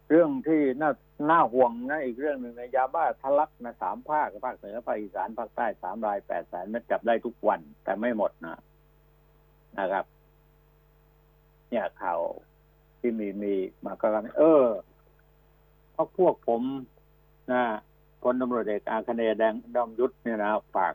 [0.09, 0.91] เรื่องที่น่า
[1.29, 8.59] น่าห่วงนะอีกเรื่องหนึ่งในยาบ้าทะลักนะสามภาคภาคเหนือภาคอีสานภาคใต้สามรายแปดแสนเม็ดจับได้ทุกวัน แต่ไม่หมดนะ
[9.79, 10.05] นะครับ
[11.69, 12.21] เนี่ยข่าว
[12.99, 13.53] ที่มีมี
[13.85, 14.65] มากกันเออ
[15.91, 16.61] เพราะพวกผม
[17.51, 17.63] นะ
[18.23, 20.93] พลตำรวจเอกอาคเนแดงดอมยุทธเนี่ยนะฝาก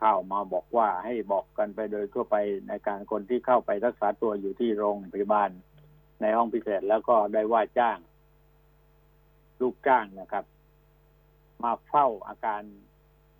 [0.00, 2.36] ข่าวมาบอกว่าให้บอกกันไปโดยทั่วไป
[2.68, 5.50] ในการคนที่เข้าไปรักษาตัวอยู่ที่โรงพยาบาล
[6.20, 7.98] ในห้องพิเศษแล้วก็ได้ว่าจ้าง
[9.60, 10.44] ลูกจ้างนะครับ
[11.62, 12.62] มาเฝ้าอาการ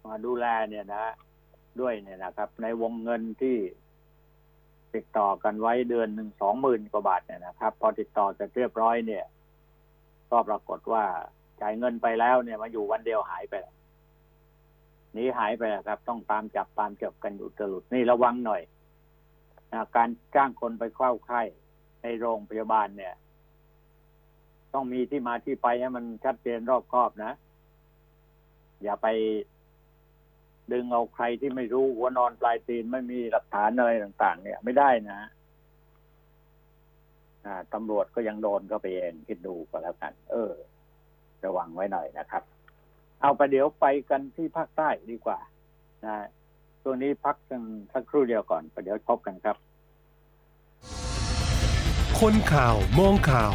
[0.07, 1.05] มาดูแลเนี่ยนะ
[1.81, 3.57] ด้วยเนี่ยนะครับ ในวงเงินที่
[4.97, 9.25] ติดต่อกันไว้เดือนหนึ่งสองหมื่นกว่าบาทเนี่ยนะครับ พอติดต่อเสร็จเรียบร้อยเนี่ย
[10.31, 11.05] ก็ปรากฏว่า
[11.61, 13.73] จ่ายเงินไปแล้วเนี่ยมาอยู่วันเดียวหายไปแล้
[15.13, 18.63] หนีหายไปแล้วครับ ต้องตามจับตามจับกันอยู่ตลอดนี่ระวังหน่อย
[19.73, 21.43] นะการจ้างคนไปเข้าไข้
[22.03, 23.15] ในโรงพยาบาลเนี่ย
[24.75, 27.33] ต้องมีที่มาที่ไปให้มันชัดเจนรอบคอบนะ
[28.83, 29.07] อย่าไป
[30.73, 35.21] ดึงเอาใครที่ไม่รู้หัวนอนปลายตีนไม่มีหลักฐานอะไรต่าง ๆ เนี่ย ไม่ได้นะ
[37.75, 40.53] ตำรวจก็ยังโดนก็ไปเองคิดดูก็แล้วกัน เออ
[41.45, 42.43] ระวังไว้หน่อยนะครับ
[43.23, 45.39] เอาไปเดี๋ยวไปกันที่ภาคใต้ดีกว่า
[46.05, 46.27] นะ
[46.83, 49.57] ช่วงนี้พักกันสักครู่เดียวก่อนไปเดี๋ยวพบกันครับ
[52.21, 53.55] คนข่าวมองข่าว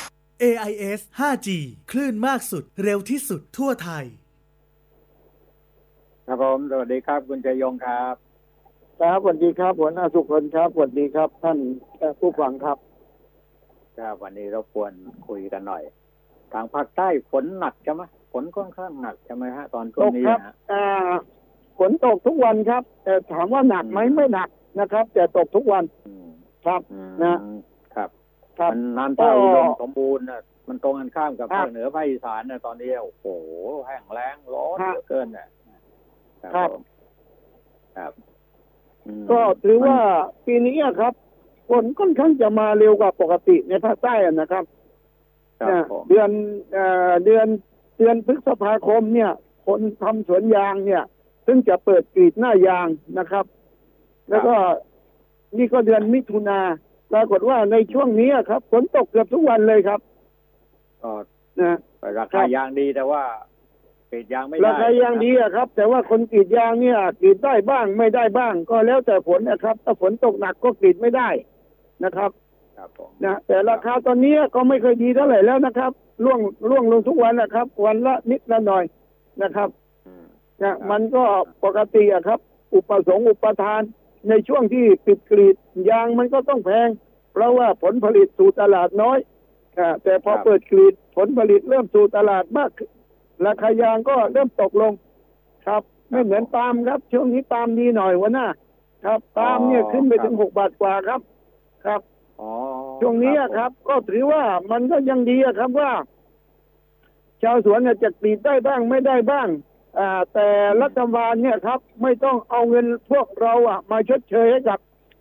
[0.43, 1.47] AIS 5G
[1.91, 4.05] คลื่นมากสุดเร็วที่สุดทั่วไทย
[6.25, 8.15] ครับผม สวัสดีครับ คุณจยงครับ
[9.01, 11.57] ครับสวัสดีครับหัวหน้าสุคนครับสวัสดีครับ ท่าน
[11.97, 12.77] เอ่อผู้ฟังครับ
[13.97, 14.93] ครับวันนี้เราควร
[15.27, 15.83] คุยกันหน่อย
[16.53, 20.85] ทางภาคใต้ฝนหนักใช่ไหมฝนค่อนข้างหนักใช่ไหมฮะ ตอนช่ตวงกนี้ครับนะอ่า
[21.79, 24.49] ฝนตกทุกวันครับ แต่ถามว่าหนักไหมอืมไม่หนัก
[24.79, 26.27] นะครับ แต่ตกทุกวันอืม
[26.65, 27.70] ครับอืมนะครับครับ
[28.59, 33.25] มันน้ำท่าก็อุดมสมบูรณ์นะมันตรงกันข้ามกับครัภาบคเหนือภาคอีสานนะตอนนี้โอ้โห
[33.85, 35.47] แห้งแล้งร้อนครัเหบลือเกินนะ
[36.55, 36.83] ครับผม
[37.97, 38.11] ครับ
[39.05, 39.97] อืมก็ถือว่า
[40.45, 41.13] ปีนี้อะครับ
[41.69, 44.63] ฝนค่อนข้างจะมาเร็วกว่าปกติในภาคใต้อะนะครับ
[45.61, 46.29] ครับนะผมเดือน
[46.73, 47.47] เอ่อเดือน
[47.97, 49.31] เดือนพฤษภาคมเนี่ย
[49.65, 51.03] คนทำสวนยางเนี่ย
[51.45, 52.87] ซึ่งจะเปิดกรีดหน้ายาง
[53.19, 53.45] นะครับ
[54.29, 54.55] แล้วก็
[55.57, 56.59] นี่ก็เดือนมิถุนา
[57.13, 59.99] ปรากฏว่าในช่วงนี้อะครับฝนตกเกือบทุกวันเลยครับ
[61.03, 61.11] ก็
[61.61, 63.23] นะราครัคาบยางดีแต่ว่า
[64.09, 71.29] เกรดยางไม่ได้ราคายางดีอะครับ แต่ว่าคนกรีดยางเนี่ยกรีดได้บ้างไม่ได้บ้าง ก็แล้วแต่ฝนนะครับ ถ้าฝนตกหนักก็กรีดไม่ได้
[72.03, 72.31] นะครับ
[72.77, 75.91] ครับผมนะแต่ราคาตอนนี้ก็ไม่เคอยดีเท่าไหร่แล้วนะครับ
[76.23, 78.83] ล่วงล่วงลงทุกวันนะครับ วันละนิดละหน่อย
[79.43, 79.69] นะครับ
[80.07, 80.25] อืม
[80.63, 81.23] นะมันก็
[81.63, 82.39] ปกติอะครับ
[82.73, 83.81] อุปสงค์อุปทาน
[84.29, 85.55] ในช่วงที่ปิดกรีด
[85.89, 86.89] ยางมันก็ต้องแพง
[87.33, 89.17] เพราะว่าผลผลิตสู่ตลาดน้อย
[89.79, 92.89] อ่าแต่พอเปิดกรีดผลผลิตเริ่มสู่ตลาดมากขึ้น
[93.45, 94.93] ราคายางก็เริ่มตกลง
[95.67, 98.47] ครับไม่เหมือนปาล์มครับ ช่วงนี้ปาล์มดีหน่อยวันหน้า
[99.05, 101.21] ครับปาล์มเนี่ยขึ้นไปถึงหกบาทกว่าครับ
[101.85, 102.01] ครับ
[102.41, 102.51] อ๋อ
[103.01, 105.91] ช่วงนี้อะครับ ก็ถือว่ามันก็ยังดีอะครับว่า
[107.41, 109.70] ชาวสวนเนี่ยจะกรีดได้บ้างไม่ได้บ้างอ่า
[110.33, 110.47] แต่
[110.83, 114.79] รัฐบาลเนี่ยครับ ไม่ต้องเอาเงินพวกเราอะ มาชดเชยให้กับ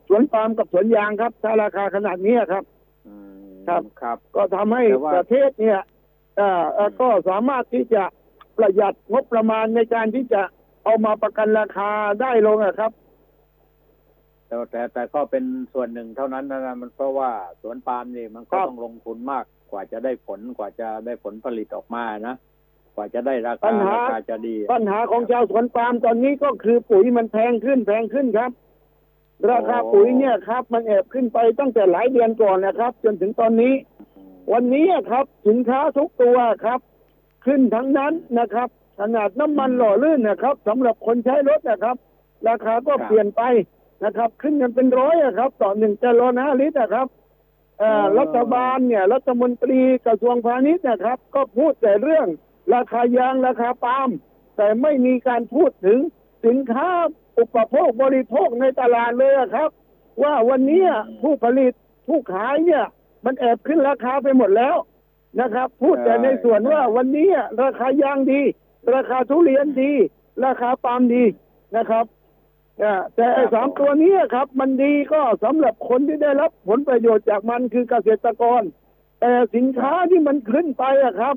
[0.08, 2.64] สวนปาล์มกับสวนยางครับถ้าราคาขนาดนี้ครับ
[3.06, 3.14] อื
[3.48, 5.78] มครับครับ ก็ทำให้แต่ว่าประเทศเนี่ย
[6.40, 8.02] อ่าเอ่อก็สามารถที่จะ
[8.56, 10.42] ประหยัดงบประมาณในการที่จะ
[10.84, 12.92] เอามาประกันราคาได้ลงอะครับ
[14.46, 17.30] แต่แต่แต่ก็เป็นส่วนหนึ่งเท่านั้นนะมันเพราะว่า
[17.62, 22.36] สวนปาล์มนี่มันก็ครับต้องลงทุนมากกว่าจะได้ผลกว่าจะได้ผลผลิตออกมานะ
[22.94, 28.50] กว่าจะได้ราปัคาญหาราคาจะดี ปัญหาของชาวสวนปาล์มตอนนี้ก็คือปุ๋ยมันแพงขึ้นแพงขึ้นครับ
[29.50, 33.74] ราคาปุ๋ยเนี่ยครับ มันแอบขึ้นไปตั้งแต่หลายเดือนก่อนนะครับ จนถึงตอนนี้
[34.52, 36.80] วันนี้อะครับสินค้าทุกตัวครับ
[37.46, 38.68] ขึ้นทั้งนั้นนะครับ
[39.00, 41.96] ขนาดน้ำมันหล่อลื่นนะครับสำหรับคนใช้รถนะครับ
[42.48, 43.42] ราคาก็ครับเปลี่ยนไป
[44.04, 47.06] นะครับ ขึ้นกันเป็นร้อยอะครับ ต่อหนึ่งแกลลอนห้าลิตรนะครับ
[47.78, 52.26] เอ่ออ๋อรัฐบาลเนี่ย รัฐมนตรีกระทรวงพาณิชย์นะครับ ก็พูดแต่เรื่อง
[52.74, 54.10] ราคายางราคาปาล์ม
[54.56, 55.98] แต่ไม่มีการพูดถึง
[56.46, 56.88] สินค้า
[57.38, 59.70] อุปโภคบริโภคในตลาดเลยอะครับ
[60.22, 60.84] ว่าวันนี้
[61.22, 61.72] ผู้ผลิต
[62.08, 62.84] ผู้ขายเนี่ย
[63.24, 64.76] มันแอบขึ้นราคาไปหมดแล้ว
[65.40, 67.28] นะครับ พูดแต่ในส่วนว่าวันนี้
[67.62, 68.40] ราคายางดี
[68.94, 69.92] ราคาทุเรียนดี
[70.44, 71.24] ราคาปาล์มดี
[71.76, 72.04] นะครับ
[72.82, 78.62] อ่าแต่ไอ้ครับสามตัวนี้ครับ มันดีก็สำหรับคนที่ได้รับผลประโยชน์จากมันคือเกษตรกร
[79.20, 81.36] แต่สินค้าที่มันขึ้นไปอะครับ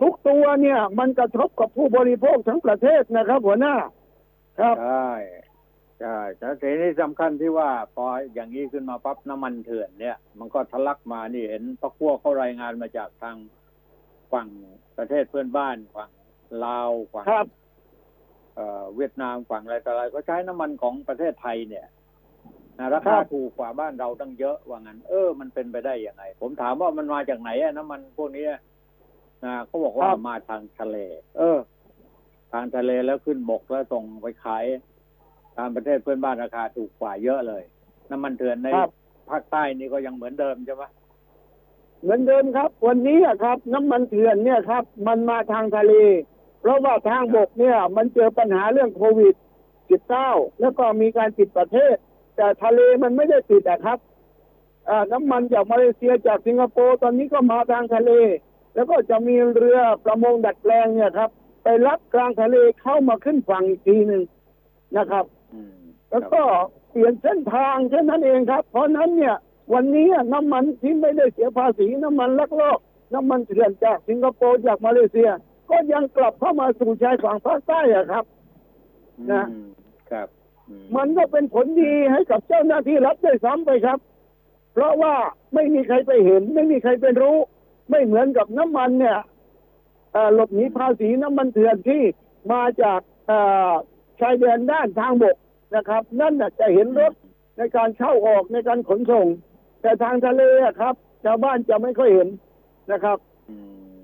[0.00, 3.74] ทุกตัวเนี่ยมันกระทบกับผู้บริโภคทั้งประเทศนะครับ หัวหน้า
[4.60, 5.12] ครับใช่
[6.00, 8.04] ใช่แต่ทีนี้สำคัญที่ว่าพอ
[8.34, 13.36] อย่างนี้ขึ้นมาปั๊บน้ำมันเถื่อนเนี่ย มันก็ทะลักมานี่เห็นพักพวกเขารายงานมาจากทาง
[14.32, 14.48] ฝั่ง
[14.98, 16.10] ประเทศเพื่อนบ้านฝั่ง
[16.64, 17.46] ลาวฝั่งครับ
[18.54, 21.86] เอ่อเวียดนามฝั่งอะไรต่ออะไรก็ใช้น้ำมันของประเทศไทยเนี่ย
[22.78, 28.44] นะราครัคาบถูกกว่าบ้านเราตั้งเยอะว่างั้น เออ มันเป็นไปได้ยังไง ผมถามว่ามันมาจากไหนอะน้ำมันพวกนี้
[29.46, 30.96] นะเขาบอกว่ามาทางทะเล
[31.38, 31.58] เออ
[32.52, 34.64] ทางทะเลแล้วขึ้นบกแล้วส่งไปขาย
[35.56, 37.62] ตามประเทศเพื่อนบ้านราคาถูกกว่าเยอะเลย
[38.10, 38.90] น้ำมันเถื่อนในครับ
[39.30, 40.82] ภาคใต้นี่ก็ยังเหมือนเดิมใช่ไหม
[42.02, 45.92] เหมือนเดิมครับ วันนี้อะครับ น้ำมันเถื่อนเนี่ยครับ มันมาทางทะเล
[46.60, 49.34] เพราะว่าทางบกเนี่ย มันเจอปัญหาเรื่องโควิด
[49.96, 51.96] 19 แล้วก็มีการปิดประเทศ
[52.36, 53.98] แต่ทะเลมันไม่ได้ปิดอะครับ
[54.88, 58.10] อ่าน้ำมันจากมาเลเซียจากสิงคโปร์ตอนนี้ก็มาทางทะเล
[58.76, 61.30] แล้วก็จะมีเรือประมงดัดแปลงเนี่ยครับ
[61.62, 64.22] ไปรับกลางทะเลเข้ามาขึ้นฝั่งอีกทีหนึ่ง
[64.96, 65.72] นะครับอืม
[66.10, 66.42] แล้วก็
[66.90, 69.36] เปลี่ยนเส้นทางแค่นั้นเองครับ เพราะฉะนั้นเนี่ย
[69.74, 72.78] วันนี้น้ำมันที่ไม่ได้เสียภาษีน้ำมันลักลอบ
[73.14, 75.30] น้ำมันเถื่อนจากสิงคโปร์จากมาเลเซีย
[75.70, 78.24] ก็ยังกลับเข้ามาสู่ชายฝั่งภาคใต้อะครับ
[79.32, 79.70] นะอืม
[80.10, 80.28] ครับ
[80.68, 83.98] อืมันก็เป็นผลดีให้กับเจ้าหน้าที่รัฐด้วยซ้ำไปครับ
[84.72, 85.14] เพราะว่า
[85.54, 87.36] ไม่มีใครไปเห็น ไม่มีใครไปรู้
[87.90, 89.18] ไม่เหมือนกับน้ำมันเนี่ย
[90.34, 92.02] หลบหนีภาษีน้ำมันเถื่อนที่
[92.52, 93.00] มาจาก
[94.20, 95.36] ชายแดนด้านทางบก
[95.76, 97.12] นะครับ นั่นน่ะจะเห็นรถ
[97.58, 99.26] ในการเข้าออกในการขนส่ง
[99.82, 100.94] แต่ทางทะเละครับ
[101.24, 102.28] ชาวบ้านจะไม่ค่อยเห็น
[102.92, 103.18] นะครับ
[103.48, 103.56] อื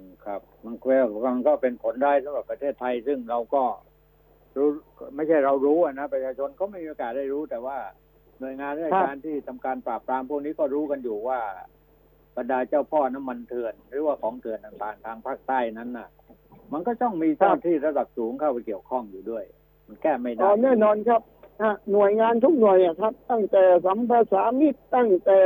[0.03, 0.88] มครับมันก็
[1.27, 3.62] มันก็เป็นผลได้สำหรับประเทศไทย ซึ่งเราก็
[4.57, 4.68] รู้
[5.16, 7.79] ไม่ใช่เรารู้นะประชาชนก็ไม่มีโอกาสได้รู้แต่ว่า
[8.40, 11.40] หน่วยงานราชการที่ทำการปราบปรามพวกนี้ก็รู้กันอยู่ว่า
[12.37, 16.09] บรรดาเจ้าพ่อน้ำมันเถื่อน หรือว่าของเถื่อนต่างๆทางภาคใต้นั้นน่ะ
[16.73, 19.45] มันก็ต้องมีเจ้าหน้าที่ระดับสูงเข้าไปเกี่ยวข้องอยู่ด้วย
[19.87, 21.23] มันแก้ไม่ได้อ๋อแน่นอนครับ
[21.62, 25.40] ฮะหน่วยงานทุกหน่วยอะครับ ตั้งแต่สัมภาษามิตรตั้งแต่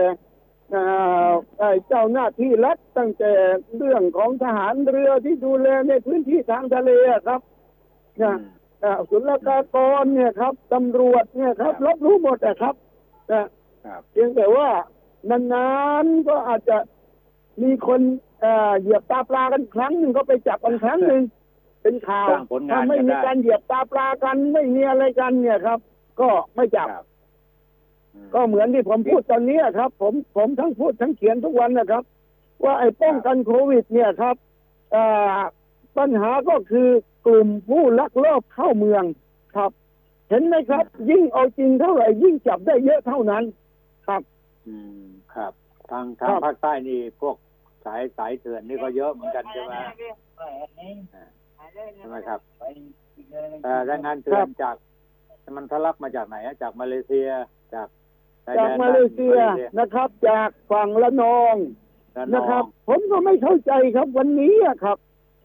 [0.74, 3.32] อ่าไอ้เจ้าหน้าที่รัฐตั้งแต่
[3.76, 7.40] เรื่องของทหารเรือที่ดูแลในพื้นที่ทางทะเลอะครับ
[8.20, 8.40] อืนะม
[8.84, 12.74] อ่าศุลกากรเนี่ยครับตำรวจเนี่ยครับครับรับรู้หมดอะครับ
[13.32, 13.44] นะ
[13.86, 14.68] ครับเพียงแต่ว่า
[15.30, 15.70] นา
[16.04, 16.78] นๆก็อาจจะ
[17.62, 18.00] มีคน
[18.40, 21.22] เอ่อเหยียบตาปลากันครั้งหนึ่งก็ไปจับกันครั้งหนึ่ง
[21.82, 25.78] เป็นข่าวสร้างผลงานถ้าไม่กันมีได้การเหยียบตาปลากันไม่มีอะไรกันเนี่ยครับ
[26.20, 27.04] ก็ไม่จับครับ
[28.14, 32.04] อืมก็เหมือนที่ผมพูดตอนนี้ครับ ผมผมทั้งพูดทั้งเขียนทุกวันนะครับ
[32.64, 34.36] ว่าไอ้ป้องกันโควิด เนี่ยครับ
[34.94, 35.38] อ่า
[35.98, 36.88] ปัญหาก็คือ
[37.26, 39.04] กลุ่มผู้ลักลอบเข้าเมือง
[39.56, 39.70] ครับ
[40.28, 43.44] เห็นไหมครับ ยิ่งเอาจริงเท่าไหร่ยิ่งจับได้เยอะเท่านั้น
[44.06, 44.22] ครับ
[44.66, 45.52] อืมครับ
[45.90, 47.36] ทางครัทางบภาคใต้นี่พวก
[47.84, 49.74] สายสายเถื่อนนี่ก็เยอะเหมือนกันใช่ไหม
[50.40, 50.50] อ่า
[51.98, 52.40] ใช่ไหมครับ
[53.62, 54.76] แต่แรงงานเถื่อนจาก
[55.56, 57.28] มันทะลักมาจากไหนอะจากมาเลเซีย
[57.74, 57.88] จาก
[58.46, 61.54] ชยแดจากนมาเลเซียมาเลเซียนะครับ จากฝั่งละนอง
[62.16, 64.98] ระนนะอครับงผมก็ไม่เข้าใจครับวันนี้อะครับ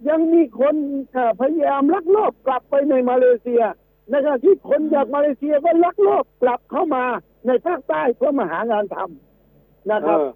[0.10, 0.76] ยังมีคน
[1.12, 3.62] เอ่อพยายามลักลอบกลับไปในมาเลเซีย
[4.14, 7.06] นะครับที่คนจากมาเลเซียก็ลักลอบกลับเข้ามา
[7.48, 10.30] ในภาคใต้เพื่อมาหางานทำนะครับเออ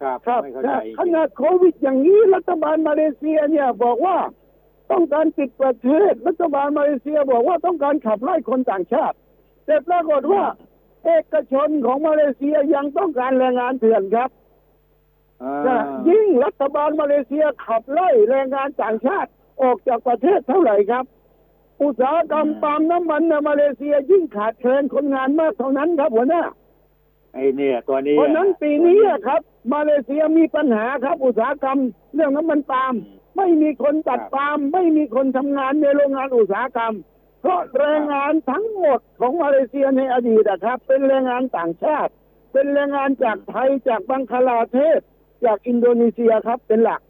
[0.00, 4.16] ครับ ครับไม่เข้าใจจริงขนาดโควิดอย่างนี้รัฐบาลมาเลเซียเนี่ยบอกว่า
[4.92, 9.16] ต้องการปิดประเทศ รัฐบาลมาเลเซียบอกว่าต้องการขับไล่คนต่างชาติ
[9.66, 10.44] แต่ปรากฏว่า
[11.04, 14.30] เอกชนของมาเลเซียยังต้องการแรงงานเถื่อนครับ
[15.42, 15.78] อ่านะ
[16.08, 19.30] ยิ่งรัฐบาลมาเลเซียขับไล่แรงงานต่างชาติ
[19.62, 21.04] ออกจากประเทศเท่าไหร่ครับ
[21.82, 26.42] อุตสาหกรรมปาล์มน้ำมันในมาเลเซียยิ่งขาดแคลนคนงานมากเท่านั้นครับหัวหน้า
[27.34, 29.40] ไอ้เนี่ยตัวนี้เพราะฉะนั้นปีนี้อะครับ
[29.74, 31.78] มาเลเซียมีปัญหาครับ อุตสาหกรรม
[32.14, 32.94] เรื่องน้ำมันปาล์ม
[33.36, 36.94] ไม่มีคนตัดปาล์มไม่มีคนทำงานในโรงงานอุตสาหกรรม
[37.40, 42.12] เพราะแรงงานทั้งหมดของมาเลเซียในอดีตอะครับ เป็นแรงงานต่างชาติ
[42.52, 45.00] เป็นแรงงานจากไทยจากบังคลาเทศ
[45.44, 47.00] จากอินโดนีเซียครับเป็นหลัก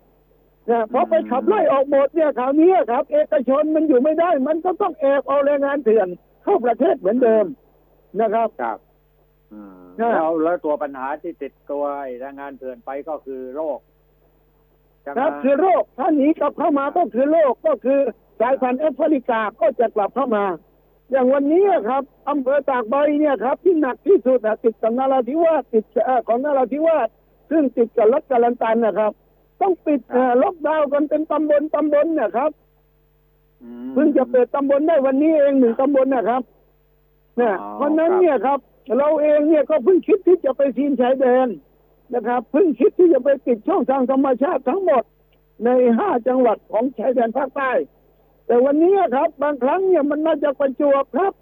[0.71, 6.09] นะพอไปขับไล่ออกหมดเนี่ยคราวนี้ครับ เอกชนมันอยู่ไม่ได้ มันก็ต้องแอบเอาแรงงานเถื่อน
[6.43, 7.45] เข้าประเทศเหมือนเดิม
[8.21, 8.79] นะครับครับ
[9.53, 13.79] อืมนะแล้วแล้วตัวปัญหาที่ติดตัวไอ้แรงงานเถื่อนไปก็คือโรค
[15.03, 18.01] ใช่ไหมครับคือโรคถ้าหนีกลับเข้ามาก็คือโรคก็คือ
[18.41, 20.45] สายพันธุ์แอฟริกาก็จะกลับเข้ามา
[21.11, 27.09] อย่างวันนี้ครับอำเภอตากใบเนี่ยครับ ที่หนักที่สุดอะติดกับนราธิวาสติดเอ่อของนราธิวาส
[27.51, 29.12] ซึ่งติดกับรัฐกาลันตันนะครับ
[29.61, 32.50] ต้องปิดเอ่อล็อกดาวน์กันเป็นตำบลตำบลเนะครับ
[33.62, 36.42] อืมเพิ่งจะเปิดตำบลได้วันนี้เองหนึ่งตำบลนะครับ
[37.36, 38.59] เนี่ยอ๋อเพราะฉะนั้นครับเนี่ยครับ
[38.98, 41.48] เราเองเนี่ยก็เพิ่งคิดที่จะไปซีนชายแดน
[42.14, 45.04] นะครับเพิ่งคิดที่จะไปปิดช่องทางธรรมชาติทั้งหมด
[45.64, 47.72] ในห้าจังหวัดของชายแดนภาคใต้
[48.46, 51.32] แต่วันนี้ครับ บางครั้งเนี่ยมันมาจากประจวบครับ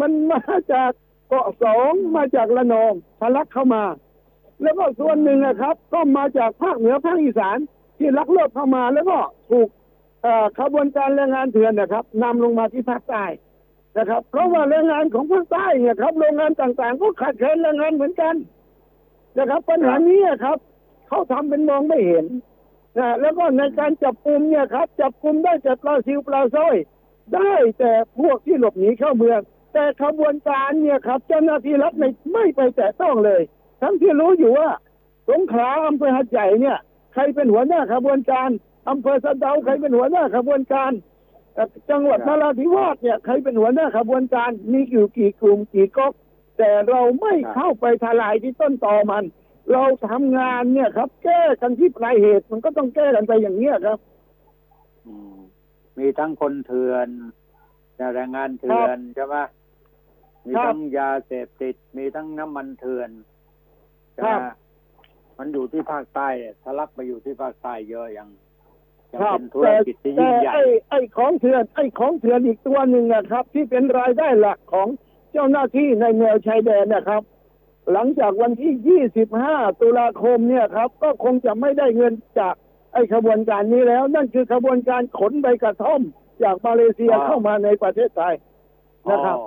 [0.00, 0.40] มันมา
[0.72, 0.90] จาก
[1.28, 3.82] เกาะสองมาจากระนองทะลักเข้ามา
[4.62, 7.58] แล้วก็ส่วนหนึ่งนะครับ ก็มาจากภาคเหนือภาคอีสาน
[7.98, 9.18] ที่ลักลอบเข้ามาแล้วก็
[9.50, 9.68] ถูก
[10.58, 13.24] ขบวนการแรงงานเถื่อนนะครับนำลงมาที่ภาคใต้
[13.98, 18.34] นะครับ เพราะว่าแรงงานของภาคใต้เนี่ยครับ โรงงานต่างๆ ก็ขาดแคลนแรงงานเหมือนกัน
[19.38, 20.58] นะครับ ปัญหานี้ครับ
[21.08, 22.26] เขาทำเป็นมองไม่เห็น
[22.98, 26.76] นะแล้วก็ในการจับกลุ่มเนี่ยครับ จับกลุ่มได้แต่ปลาซิวปลาสร้อย
[27.34, 29.40] ได้แต่พวกที่หลบหนีเข้าเมือง
[29.72, 33.42] แต่ขบวนการเนี่ยครับ เจ้าหน้าที่รัฐไม่ไม่ไปแตะต้องเลย
[33.84, 34.70] ทั้งที่รู้อยู่ว่า
[35.30, 36.78] สงขลาอำเภอหัดใหญ่เนี่ย
[37.12, 38.48] ใครเป็นหัวหน้าขบวนการ
[38.90, 40.92] อำเภอสะเดาใครเป็นหัวหน้าขบวนการ
[41.54, 46.12] เอ่อจังหวัดนราธิวาสเนี่ยใครเป็นหัวหน้าขบวนการมีอยู่กี่กลุ่มกี่ก๊ก
[46.58, 49.24] แต่เราไม่เข้าไปทลายที่ต้นตอมัน
[49.72, 53.98] เราทำงานเนี่ยครับ แก้กันที่ปลายเหตุมันก็ต้องแก้กันไปอย่างเนี้ยครับ
[55.06, 55.38] อืม
[55.98, 57.08] มีทั้งคนเถื่อน
[58.14, 59.36] แรงงานเถื่อนใช่ไหม
[60.46, 63.33] มีครับทั้งยาเสพติด มีทั้งน้ำมันเถื่อนใช่ไห
[64.22, 64.40] ครัมบ
[65.38, 68.28] มันอยู่ที่ภาคใต้เนี่ยทะลักไปอยู่ที่ภาคใต้เยอะยัง
[69.12, 74.88] ยังครับเป็นธุรแต่กิจที่แต่ยิ่งใหญ่ไอ้ไอ้ของเถื่อนไอ้ของเถื่อนอีกตัวหนึ่งนะครับ ที่เป็นรายได้หลักของ
[75.32, 77.22] เจ้าหน้าที่ในแนวชายแดนนะครับ
[77.92, 79.00] หลังจากวันที่
[79.40, 82.54] 25 ตุลาคมเนี่ยครับ ก็คงจะไม่ได้เงินจาก
[82.92, 86.00] ไอ้ขบวนการนี้แล้ว นั่นคือขบวนการขนใบกระท่อม
[86.42, 88.34] จากมาเลเซียอ๋อเข้ามาในประเทศไทย
[89.10, 89.46] นะครับอ๋อ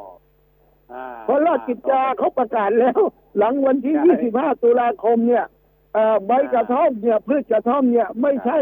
[0.94, 3.00] อ่าเพราะราชกิจจาเขาประกาศแล้ว
[3.38, 4.16] หลังวันที่ใช่
[4.58, 5.46] 25 ตุลาคมเนี่ย
[5.94, 8.60] เอ่อใบกระท่อมเนี่ยพืชกระท่อมเนี่ยไม่ใช่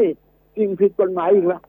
[0.58, 1.62] สิ่งผิดกฎหมายอีกแล้ว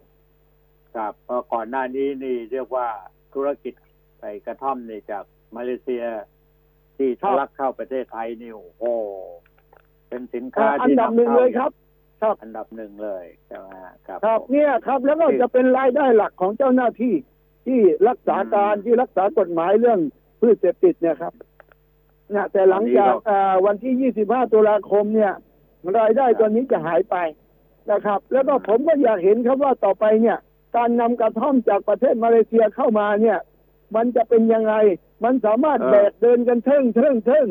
[0.94, 2.88] ครับเพราะก่อนหน้านี้นี่เรียกว่า
[3.34, 3.74] ธุรกิจ
[4.18, 5.24] ใส่กระท่อมนี่จาก
[5.56, 6.04] มาเลเซีย
[6.96, 8.84] ที่ครัทะบลักเข้าประเทศไทยนี่โอ้โห
[10.08, 11.70] เป็นสินค้าอ่าอันที่ดับหนึ่งเลยครับ
[12.22, 17.14] ครับ อันดับหนึ่งเลยใช่ไหมฮะครับ ครับผมเนี่ยครับแล้วก็จะเป็นรายได้หลักของเจ้าหน้าที่
[17.66, 17.78] ที่
[18.08, 20.00] รักษาการอืมที่รักษากฎหมายเรื่อง
[20.40, 21.32] พืชเสพติดเนี่ยครับ
[22.34, 25.32] นะแต่หลังจากตอนนี้เราอ่าวันที่ 25 ตุลาคมเนี่ย
[25.98, 27.16] รายได้ครับตัวนี้จะหายไป
[27.90, 30.38] นะครับ แล้วก็ผมก็อยากเห็นครับว่าต่อไปเนี่ย
[30.76, 33.38] การนำกระท่อมจากประเทศมาเลเซียเข้ามาเนี่ย
[33.96, 34.74] มันจะเป็นยังไง
[35.24, 37.46] มันสามารถเออแบกเดินกันเทิงเทิงเทิง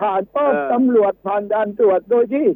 [0.00, 2.46] ผ่านป้อมเออตำรวจผ่านด่านตรวจโดยที่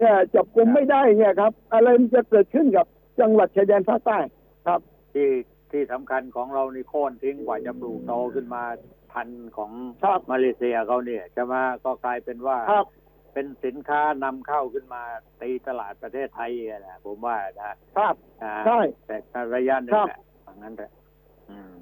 [0.00, 2.86] เอ่อจับกุมไม่ได้เนี่ยครับ อะไรมันจะเกิดขึ้นกับ
[3.20, 4.18] จังหวัดชายแดนภาคใต้
[4.66, 4.80] ครับ
[5.14, 5.28] ที่
[5.70, 8.62] ที่สำคัญของเรานี่โค่นทิ้งกว่าจะปลูกโตขึ้นมา
[9.12, 9.70] พันธุ์ของ
[10.04, 11.54] ครับมาเลเซียเขาเนี่ยใช่ไหม
[11.84, 12.86] ก็กลายเป็นว่าครับ
[13.32, 15.02] เป็นสินค้านำเข้าขึ้นมา
[15.40, 20.90] ตีตลาดประเทศไทยอะนะผมว่านะครับอ่าใช่แต่ระยะหนึ่งครับแหละอย่างนั้นแหละ
[21.50, 21.72] อืม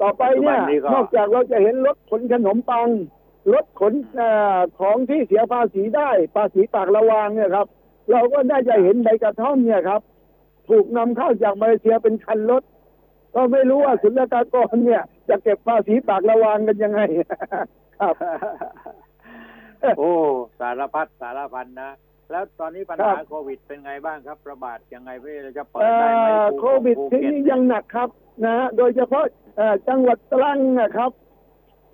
[0.00, 2.88] ต่อไปเนี่ยปัจจุบันนี้ก็นอกจากเราจะเห็นรถขนขนมปัง
[3.54, 4.22] รถขนเอ
[4.56, 7.66] อของที่เสียภาษีได้ภาษีปากระวางเนี่ยครับ
[8.10, 10.00] เราก็ได้จะเห็นใบกระท่อมเนี่ยครับ
[10.68, 12.62] ถูกนำเข้าจากมาเลเซียเป็นคันรถ
[13.34, 17.00] ก็ไม่รู้ว่าศุลกากรเนี่ย จะเก็บภาษีปากระวางกันยังไง
[18.00, 18.14] ครับ
[19.98, 20.12] โอ้
[20.60, 21.90] สารพัดสารพันนะ
[22.30, 28.08] แล้วตอนนี้ปัญหาครับโควิดเป็นไงบ้างครับ ระบาดยังไงไม่รู้จะเปิดเอ่ได้ไหมอภูโควิดที่ภูเก็ตนี่ยังหนักครับ
[28.44, 29.24] นะฮะโดยเฉพาะ
[29.56, 31.10] เอ่อจังหวัดตรังนะครับ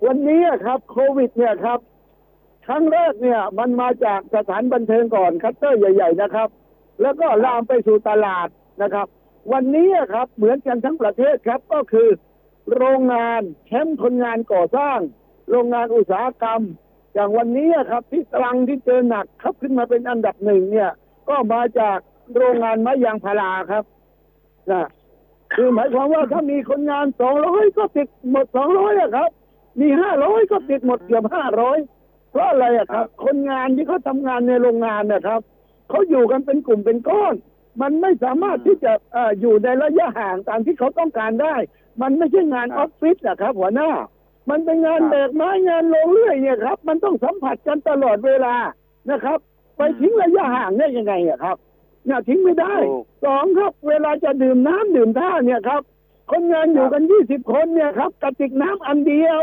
[0.06, 1.80] วันนี้ครับ โควิด เนี่ยครับ
[2.66, 6.48] ครั้งแรกเนี่ยมันมาจากสถานบันเทิงก่อนคลัสเตอร์ใหญ่ ๆ นะครับ
[7.02, 8.48] แล้วก็ลามไปสู่ตลาด
[8.82, 9.06] นะครับ
[9.52, 12.08] วันนี้ครับเหมือนกันทั้งประเทศครับก็คือ
[12.74, 14.98] โรงงานแคมป์คนงานก่อสร้าง
[15.50, 16.62] โรงงานอุตสาหกรรม
[17.14, 20.90] อย่างวันนี้ครับ ที่ตรังที่เจอหนักครับขึ้นมาเป็นอันดับหนึ่งเนี่ย
[21.28, 21.98] ก็มาจาก
[22.36, 23.84] โรงงานไม้ยางพาราครับ
[24.70, 24.86] นะ
[25.54, 29.30] คือหมายความว่าถ้ามีคนงานสองร้อยก็ติดหมดสองร้อยครับ
[29.80, 31.78] มีห้าร้อยก็ติดหมดเกือบห้าร้อย
[32.30, 35.40] เพราะอะไรอะครับ คนงานที่เขาทำงานในโรงงานนะครับ
[35.88, 37.34] เขาอยู่กันเป็นกลุ่มเป็นก้อน
[37.80, 41.54] มันไม่สามารถที่จะเอ่ออยู่ในระยะห่างตามที่เขาต้องการได้
[42.02, 43.90] มันไม่ใช่งานออฟฟิศอะครับ หัวหน้า
[44.50, 48.54] มันเป็นงานแบกไม้งานลงเรื่อยเนี่ยครับ มันต้องสัมผัสกันตลอดเวลา
[49.10, 49.38] นะครับ
[49.76, 51.56] ไปทิ้งระยะห่างได้ยังไงอะครับ
[52.06, 55.82] เนี่ยทิ้งไม่ได้ถูกสองครับ เวลาจะดื่มน้ำดื่มท่าเนี่ยครับ
[56.30, 59.42] คนงานอยู่กันยี่สิบคนเนี่ยครับกระติกน้ำอันเดียว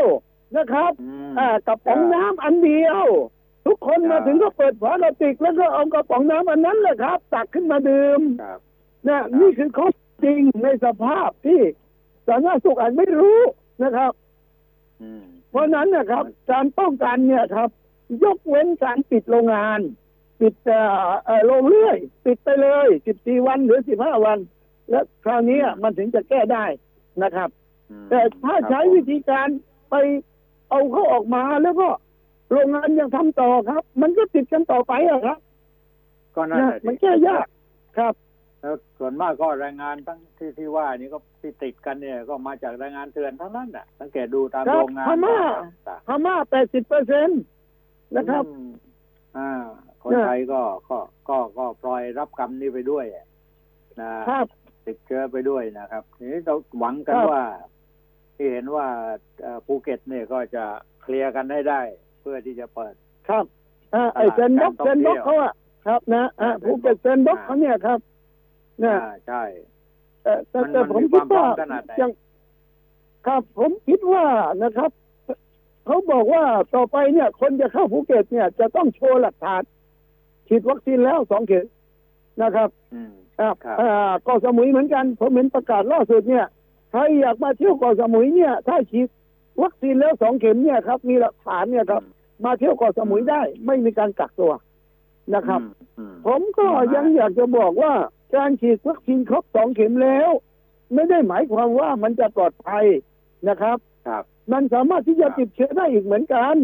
[0.56, 3.02] นะครับอืมอ่ากระป๋องน้ำอันเดียว
[3.66, 8.58] ทุกคนครับมาถึงก็เปิดฝากระติกแล้วก็เอากระป๋องน้ำอันนั้นแหละครับ ตักขึ้นมาดื่มครับ
[9.08, 9.88] นะนี่คือข้อ
[10.24, 11.60] จริงในสภาพที่
[12.26, 13.38] สาธารณสุขอาจไม่รู้
[13.82, 14.12] นะครับ
[15.02, 17.68] อืมเพราะฉะนั้นนะครับ การป้องกันเนี่ยครับ
[18.24, 19.80] ยกเว้นการปิดโรงงาน
[20.40, 22.88] ปิดเอ่อเอ่อโรงเรื่อย ปิดไปเลย
[23.18, 24.38] 14วันหรือ15วัน
[24.90, 26.64] แล้วคราวนี้มันถึงจะแก้ได้
[27.22, 27.48] นะครับ
[27.90, 29.48] อืมแต่ถ้าใช้วิธีการ
[29.90, 29.94] ไป
[30.70, 31.88] เอาเขาออกมาแล้วก็
[32.50, 35.38] โรงงานยังทำต่อครับ มันก็ติดกันต่อไปอะครับ
[36.34, 37.46] ก็นั่นนะแหละสิมันแก้ยาก
[37.98, 38.14] ครับ
[38.60, 45.38] แล้วส่วนมากก็แรงงานทั้งที่ที่ว่านี่ก็ที่ติดกันเนี่ยก็มาจากแรงงานเถื่อนทั้งนั้นน่ะสังเกตดูตามครับโรงงานพม่า
[45.88, 48.68] ต่างพม่า80เปอร์เซ็นต์ๆนะครับอืม
[49.38, 49.50] อ่า
[50.02, 53.04] คนเนี่ยไทยก็ก็ก็ก็ปล่อยรับกรรมนี้ไปด้วย
[54.00, 54.46] นะครับ
[54.86, 57.44] ติดเชื้อไปด้วยนะครับทีนี้เราหวังกันครับว่า
[58.36, 58.86] ที่เห็นว่า
[59.42, 60.64] เอ่อภูเก็ตเนี่ยก็จะ
[61.02, 61.80] เคลียร์กันให้ได้
[62.24, 62.94] เพื่อที่จะเปิด
[63.28, 63.44] ครับ
[63.94, 65.52] อ่าไอ sandbox การท่เซองเที่ยว sandbox เขาอะ
[65.86, 67.98] ครับนะอ่าอ่าภูเก็ต sandbox อ่าเขาเนี่ยครับ
[68.84, 69.42] นะอ่าใช่
[70.22, 72.10] แต่แต่มันแต่มันผมมีคิดว่าความพร้อมขนาดไหนยัง
[73.26, 74.26] ครับผมคิดว่า
[74.62, 74.90] นะครับ
[75.86, 76.44] เขาบอกว่า
[76.74, 79.62] ต่อไปเนี่ย คนจะเข้าภูเก็ตเนี่ย จะต้องโชว์หลักฐาน
[80.48, 81.64] ฉีดวัคซีนแล้วสองเข็ม
[82.42, 86.46] นะครับอืมครับครับอ่าเกาะสมุยเหมือนกัน ผมเห็นประกาศล่าสุดเนี่ย
[86.90, 89.08] ใครอยากมาเที่ยวเกาะสมุยเนี่ย ถ้าฉีด
[89.62, 92.02] วัคซีนแล้วสองเข็มเนี่ยครับ มีหลักฐานเนี่ยครับ
[92.44, 94.52] มาเที่ยวเกาะสมุยได้ ไม่มีการกักตัว
[95.34, 97.94] นะครับอืมอืมผมก็ยังอยากจะบอกว่า
[98.36, 100.30] การฉีดวัคซีนครบสองเข็มแล้ว
[100.94, 102.84] ไม่ได้หมายความว่ามันจะปลอดภัย
[103.48, 103.78] นะครับ
[104.08, 106.56] ครับ มันสามารถที่จะติดเชื้อได้อีกเหมือนกัน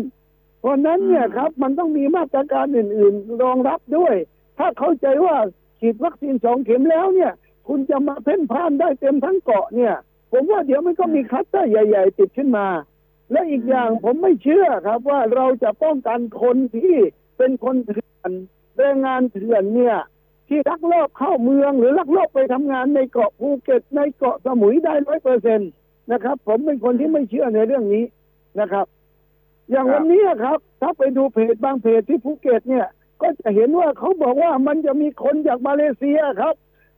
[0.60, 4.14] เพราะฉะนั้นเนี่ยอืมครับ มันต้องมีมาตรการอื่น ๆ รองรับด้วย
[4.58, 5.36] ถ้าเข้าใจว่า
[5.80, 7.32] ฉีดวัคซีนสองเข็มแล้วเนี่ย
[7.68, 9.94] คุณจะมาเพ่นพ่านได้เต็มทั้งเกาะเนี่ย
[10.32, 12.66] ผมว่าเดี๋ยวมันก็มีคลัสเตอร์ใหญ่ ๆ ติดขึ้นมา
[13.32, 16.96] และอีกอย่างผมไม่เชื่อครับว่าเราจะป้องกันคนที่
[17.36, 18.30] เป็นคนเถื่อน
[18.78, 19.96] แรงงานเถื่อนเนี่ย
[20.48, 25.64] ที่ลักลอบเข้าเมืองหรือลักลอบไปทำงานในเกาะภูเก็ตในเกาะสมุยได้ร้อยเปอร์เซ็นต์
[26.12, 28.04] นะครับ ผมเป็นคนที่ไม่เชื่อในเรื่องนี้
[28.60, 28.86] นะครับ
[29.70, 32.86] อย่างครับวันนี้ครับ ถ้าไปดูเพจบางเพจที่ภูเก็ตเนี่ย
[33.22, 36.54] ก็จะเห็นว่าเขาบอกว่ามันจะมีคนจากมาเลเซียครับ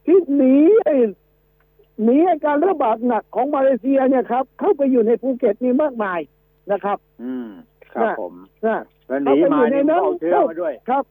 [0.07, 0.97] ที่หนีไอ้
[2.03, 6.21] หนีไอ้การระบาดหนักของมาเลเซียเนี่ยครับ เข้าไปอยู่ในภูเก็ตนี่มากมาย
[6.73, 7.49] นะครับ อืม
[7.95, 8.35] ครับน่ะผม
[8.67, 11.05] นะแล้วหนีมานี่มันเอาเชื้อมาด้วยครับ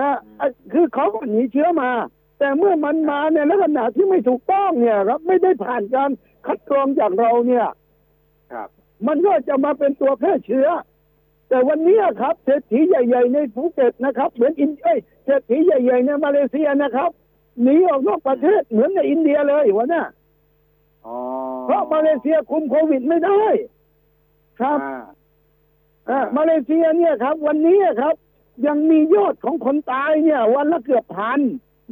[0.00, 1.90] อ่าอะคือเขาก็หนีเชื้อมา
[2.38, 6.10] แต่เมื่อมันมาในลักษณะที่ไม่ถูกต้องเนี่ย ครับไม่ได้ผ่านการ
[6.46, 7.66] คัดกรองจากเราเนี่ย
[8.52, 8.68] ครับ
[9.06, 10.68] มันก็จะมาเป็นตัวแพร่เชื้อ
[11.48, 17.10] แต่วันนี้ครับเศรษฐีใหญ่ ๆ ในภูเก็ตนะครับ เหมือนอินเอ้ยเศรษฐีใหญ่ ๆ ในมาเลเซียนะครับ
[17.62, 20.06] หนีออกนอกประเทศเหมือนในอินเดียเลยวันน่ะ
[21.06, 21.16] อ๋อ
[21.66, 23.42] เพราะมาเลเซียคุมโควิดไม่ได้
[24.60, 25.00] ครับอ่า
[26.10, 28.14] อ่ามาเลเซียเนี่ยครับ วันนี้ครับ
[28.66, 31.40] ยังมียอดของคนตายเนี่ย วันละเกือบพัน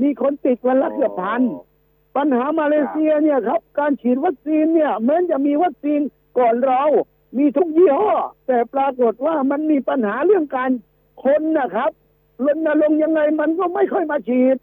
[0.02, 1.42] มีคนติดวันละเกือบพัน
[2.16, 6.00] ปัญหามาเลเซียเนี่ยครับ การฉีดวัคซีนเนี่ยแม้จะมีวัคซีน
[6.38, 6.82] ก่อนเรา
[7.38, 8.12] มีทุกยี่ห้อ
[8.46, 10.70] แต่ปรากฏว่ามันมีปัญหาเรื่องการ
[11.24, 11.90] คนนะครับ
[12.44, 14.56] รณรงค์ยังไงมันก็ไม่ค่อยมาฉีด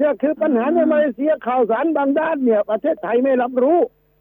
[0.00, 3.78] เนี่ยคือปัญหาในมาเลเซียข่าวสารบางด้านเนี่ยประเทศไทยไม่รับรู้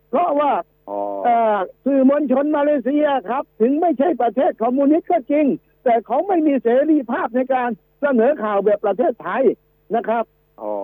[0.10, 0.52] เพราะว่า
[0.90, 5.46] อ๋อเอ่อสื่อมวลชนมาเลเซียครับ ถึงไม่ใช่ประเทศคอมมิวนิสต์ก็จริง
[5.84, 7.70] แต่เขาไม่มีเสรีภาพในการ
[8.02, 9.44] เสนอข่าวแบบประเทศไทย
[9.96, 10.24] นะครับ
[10.62, 10.76] อ๋อ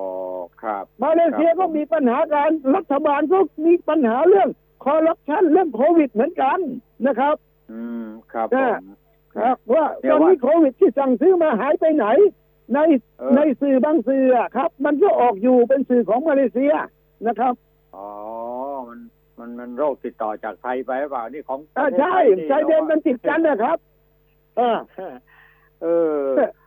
[0.64, 4.50] ครับ มาเลเซียก็มีปัญหาการรัฐบาลก็มีปัญหาเรื่อง
[4.86, 6.60] คอร์รัปชันเรื่องโควิดเหมือนกัน
[7.08, 7.36] นะครับ
[7.72, 8.82] อืมครับผอ่าม
[9.38, 12.08] ครับว่าเดี๋ตยอวนว่านี้โควิดที่สั่งซื้อมาหายไปไหน
[12.74, 12.80] ใน
[13.20, 16.74] เออในสื่อบางสื่ออะครับ มันก็ออกอยู่เป็นสื่อของมาเลเซีย
[17.28, 17.53] นะครับ
[17.95, 18.09] อ๋อ
[18.88, 18.99] มัน
[19.39, 22.16] มันมันโรคติดต่อจากไทยไปหรือเปล่านี่ของอ่าใช่
[22.49, 23.78] ชายแดนมันติดกันนะครับ
[24.59, 24.72] อ่า
[25.82, 25.88] เอ
[26.18, 26.20] อ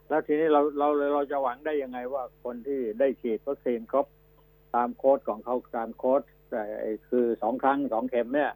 [0.08, 4.06] แล้วทีนี้เราเราเราจะหวังได้ยังไงว่าคนที่ได้ฉีดวัคซีนครบ
[4.74, 8.50] ตามโค้ดของเขาตามโค้ดแต่ไอ้คือสองครั้งสองเข็มเนี่ย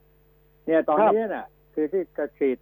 [0.67, 2.59] เนี่ยตอนนี้เนี่ยคือที่จะฉีด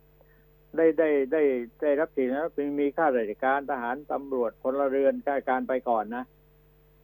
[0.77, 1.43] ได้ได้ได้
[1.81, 6.25] ได้รับฉีดนะเป็นมีข้าราชการทหารตำรวจพลเรือนข้าราชการไปก่อนนะ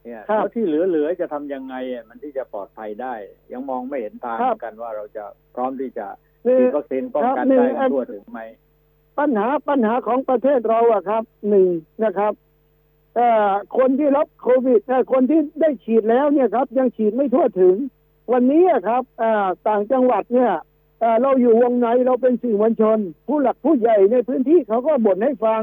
[0.03, 3.13] เนี่ยครับแล้วที่เหลือๆจะทำยังไงอะมันที่จะปลอดภัยได้
[3.53, 5.23] ยังมองไม่เห็นทางครับเหมือนกันว่าเราจะ
[5.55, 6.07] พร้อมที่จะ
[6.45, 8.41] คือฉีดวัคซีนป้องกันครับหนึ่งได้อันทั่วถึงไหม
[9.19, 11.67] ปัญหาปัญหาของประเทศเราอะครับหนึ่ง
[12.03, 12.33] นะครับ
[13.15, 17.75] เอ่อคนที่รับโควิดเอ่อคนที่ได้ฉีดแล้วเนี่ยครับ ยังฉีดไม่ทั่วถึง
[18.33, 20.59] วันนี้อะครับอ่าต่างจังหวัดเนี่ยเอ่อ
[21.21, 25.61] เราอยู่วงในเราเป็นสื่อมวลชน ผู้หลักผู้ใหญ่ในพื้นที่เขาก็บ่นให้ฟัง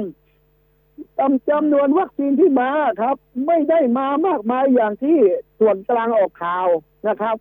[1.19, 2.71] จำจำนวนวัคซีนที่มา
[3.01, 3.17] ครับ
[3.47, 5.19] ไม่ได้มามากมายอย่างที่
[5.59, 6.67] ส่วนกลางออกข่าว
[7.09, 7.37] นะครับ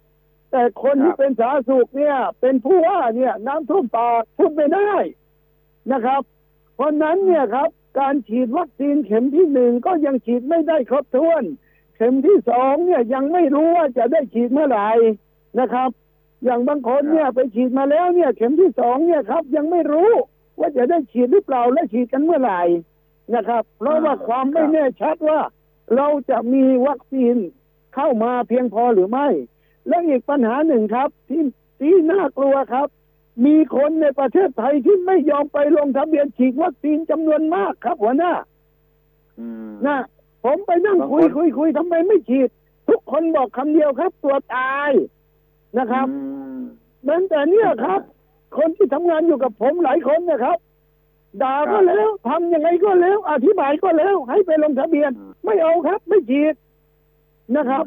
[0.51, 4.93] แต่คนที่เป็นสาธารณสุขเนี่ย เป็นผู้ว่าเนี่ย น้ำท่วมปากพูดไม่ได้
[5.91, 6.21] นะครับ
[6.75, 7.69] เพราะนั้นเนี่ยครับ
[7.99, 11.43] การฉีดวัคซีนเข็มที่หนึ่งก็ยังฉีดไม่ได้ครบถ้วน
[11.95, 14.89] เข็มที่สองเนี่ยยังไม่รู้ว่าจะได้ฉีดเมื่อไหร่
[15.59, 15.89] นะครับ
[16.43, 20.11] อย่างบางคนเนี่ยไปฉีดมาแล้วเนี่ย เข็มที่สองเนี่ยครับ ยังไม่รู้
[20.59, 22.61] ว่าจะได้ฉีดหรือเปล่าและฉีดกันเมื่อไหร่
[23.35, 25.41] นะครับ เพราะว่าความไม่แน่ชัดว่า
[25.95, 27.35] เราจะมีวัคซีน
[27.95, 29.27] เข้ามาเพียงพอหรือไม่
[29.87, 31.43] และอีกปัญหาหนึ่งครับ ที่
[31.81, 32.87] ที่น่ากลัวครับ
[33.45, 38.33] มีคนในประเทศไทยที่ไม่ยอมไปลงทะเบียนฉีดวัคซีนจำนวนมากครับหัวหน้า
[39.39, 39.97] อืมนะ
[40.43, 42.49] ผมไปนั่งบางคุยคนคุยคุยทำไมไม่ฉีด
[42.89, 44.91] ทุกคนบอกคำเดียวครับตัวตาย
[45.77, 46.19] นะครับอื
[46.57, 46.59] ม
[47.01, 48.01] เหมือนแต่เนี่ยครับ
[48.57, 50.57] คนที่ทำงานอยู่กับผมหลายคนนะครับ
[51.41, 55.11] ด่าก็แล้วทำยังไงก็แล้วอธิบายก็แล้ว ให้ไปลงทะเบียน
[55.45, 56.55] ไม่เอาครับ ไม่ฉีด
[57.55, 57.85] นะครับ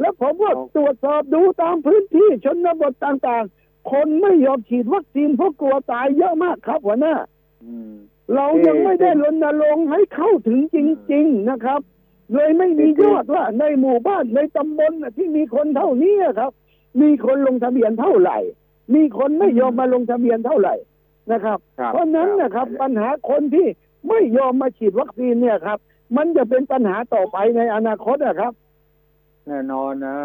[0.00, 7.14] แล้วผมก็ตรวจสอบดูตามพื้นที่ชนบทต่างๆ คนไม่ยอมฉีดวัคซีนเพราะกลัวตายเยอะมากครับหัวหน้า
[7.64, 7.92] อืม
[8.34, 10.76] เรายังไม่ได้รณรงค์ให้เข้าถึงจ
[11.12, 11.80] ริง ๆนะครับ
[12.34, 16.52] เลยไม่มียอดว่าในหมู่บ้านในตำบลน่ะที่มีคนเท่านี้ครับ
[17.00, 18.38] มีคนลงทะเบียนเท่าไหร่
[18.94, 20.74] มีคนไม่ยอมมาลงทะเบียนเท่าไหร่
[21.32, 23.66] นะครับครับ เพราะนั้นนะครับปัญหาคนที่
[24.08, 25.78] ไม่ยอมมาฉีดวัคซีนเนี่ยครับ
[26.16, 28.52] มันจะเป็นปัญหาต่อไปในอนาคตนะครับ
[29.46, 30.16] แน่นอนนะ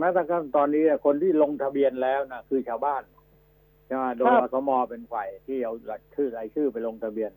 [0.00, 3.02] แม้แต่ขั้นตอนนี้คนที่ลงทะเบียนแล้วนะคือชาวบ้าน
[3.86, 5.74] ใช่ไหมโดยครับอสมเป็นฝ่ายที่เอา
[6.14, 7.30] ชื่อรายชื่อไปลงทะเบียน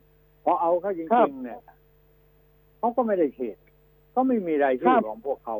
[0.43, 1.59] พอเอาเข้าจครัริบงๆเนี่ย
[2.79, 3.57] เขาก็ไม่ได้ฉีด
[4.15, 5.57] ก็ไม่มีรายชื่คอรับของพวกเขา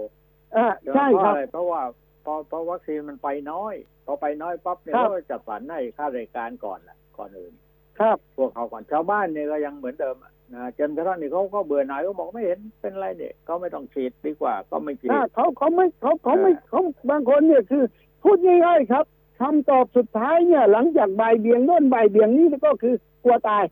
[0.58, 1.82] อ่าเพราะใช่ครับอะไรเพราะว่า
[2.26, 3.74] พอพอวัคซีนมันไปน้อย
[4.06, 7.54] พอไปน้อยปั๊บเนี่ยครับเขาก็จัดสรรให้ข้ารายการก่อนนะก่อนอื่น
[8.00, 17.84] ครับพวกเขาก่อนชาวบ้านเนี่ยก็ยังเหมือนเดิมอะนะจนกระทั่งนี่เขาก็เบื่อหน่ายเขาบอกไม่เห็นเป็นไรเนี่ยก็ไม่ต้องฉีดดีกว่า ก็ไม่ฉีดถ้าเขาเขาไม่เขาเขาไม่เออเขาบางคนเนี่ยคือ
[18.24, 19.06] พูดง่ายๆครับ
[19.40, 23.64] คำตอบสุดท้ายเนี่ย หลังจากบ่ายเบี่ยงโน่นบ่ายเบี่ยงนี้ก็คือกลัวตาย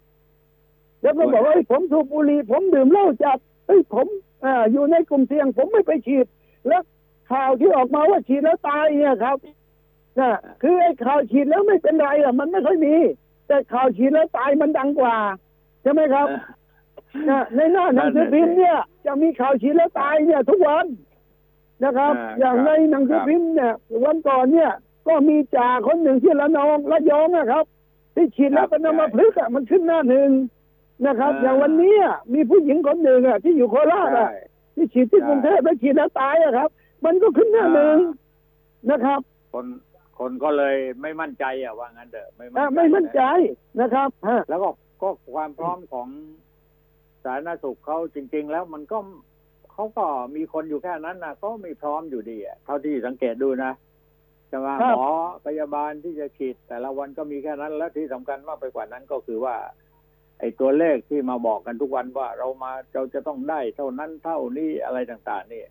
[1.01, 3.37] แล้วก็บอกว่าเอ้ยผมสูบบุหรี่ผมดื่มเหล้าจัด
[3.67, 4.07] เอ้ยผม
[4.45, 6.25] อ่าอยู่ในกลุ่มเสี่ยงผมไม่ไปฉีด
[6.67, 6.81] แล้ว
[7.31, 9.37] ข่าวที่ออกมาว่าฉีดแล้วตายเนี่ยครับ
[10.19, 10.29] นะ
[10.61, 12.95] คือไอ้ข่าวฉีดแล้วไม่เป็นไรอะมันไม่ค่อยมี
[13.47, 15.15] แต่ข่าวฉีดแล้วตายมันดังกว่า
[15.81, 16.27] ใช่ไหมครับ
[17.29, 20.85] นะในหน้าหนังสือพิมพ์เนี่ย จะมีข่าวฉีดแล้วตายเนี่ย ทุกวัน
[21.83, 23.73] นะครับอ่าอย่างครับในหนังสือพิมพ์เนี่ย
[24.05, 24.71] วันก่อนเนี่ย
[25.07, 27.65] ก็มีจ่าคนหนึ่งที่ละนองละยองนะครับ
[28.15, 30.29] ที่ฉีดแล้วเป็นอัมพฤกษ์อะมันขึ้นหน้าหนึ่ง
[31.05, 34.31] นะครับ อย่างวันนี้อะมีผู้หญิงคนหนึ่งอะที่อยู่โคราชใช่อะ
[34.75, 36.69] ที่ฉีดที่กรุงเทพแล้วฉีดแล้วตายอะครับ
[37.05, 37.97] มันก็ขึ้นหน้าหนึ่ง
[38.89, 39.21] นะครับ
[39.53, 39.65] คน
[40.19, 43.21] คนก็เลยไม่มั่นใจอะว่างั้นเถอะไม่อะไม่มั่นใจ
[43.79, 44.69] นะครับฮะแล้วก็
[45.01, 46.07] ก็ความพร้อมของ
[47.23, 48.97] สาธารณสุขเขาจริง ๆ แล้วมันก็
[49.71, 53.73] เขาก็มีคนอยู่แค่นั้นนะก็ไม่พร้อมอยู่ดีอะเท่าที่สังเกตดูนะ
[54.51, 55.09] จะมาครับหมอ
[55.45, 59.55] พยาบาลที่จะฉีดแต่ละวันก็มีแค่นั้น และที่สำคัญมากไปกว่านั้นก็คือว่า
[60.39, 65.63] ไอ้ตัวเลขที่มาบอกกันทุกวันว่าเรามาเราจะต้องได้เท่านั้นเท่านี้อะไรต่าง ๆ นี่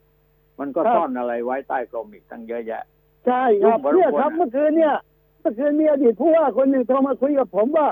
[0.60, 2.82] มันก็ครับซ่อนอะไรไว้ใต้กรมอีกตั้งเยอะแยะ
[3.26, 4.94] ใช่ครับยุ่งเนี่ยพอสมควรครับนะเมื่อคืนเนี่ย
[5.40, 7.88] เมื่อคืนมีอดีตผู้ว่าคนหนึ่งโทรมาคุยกับผมว่า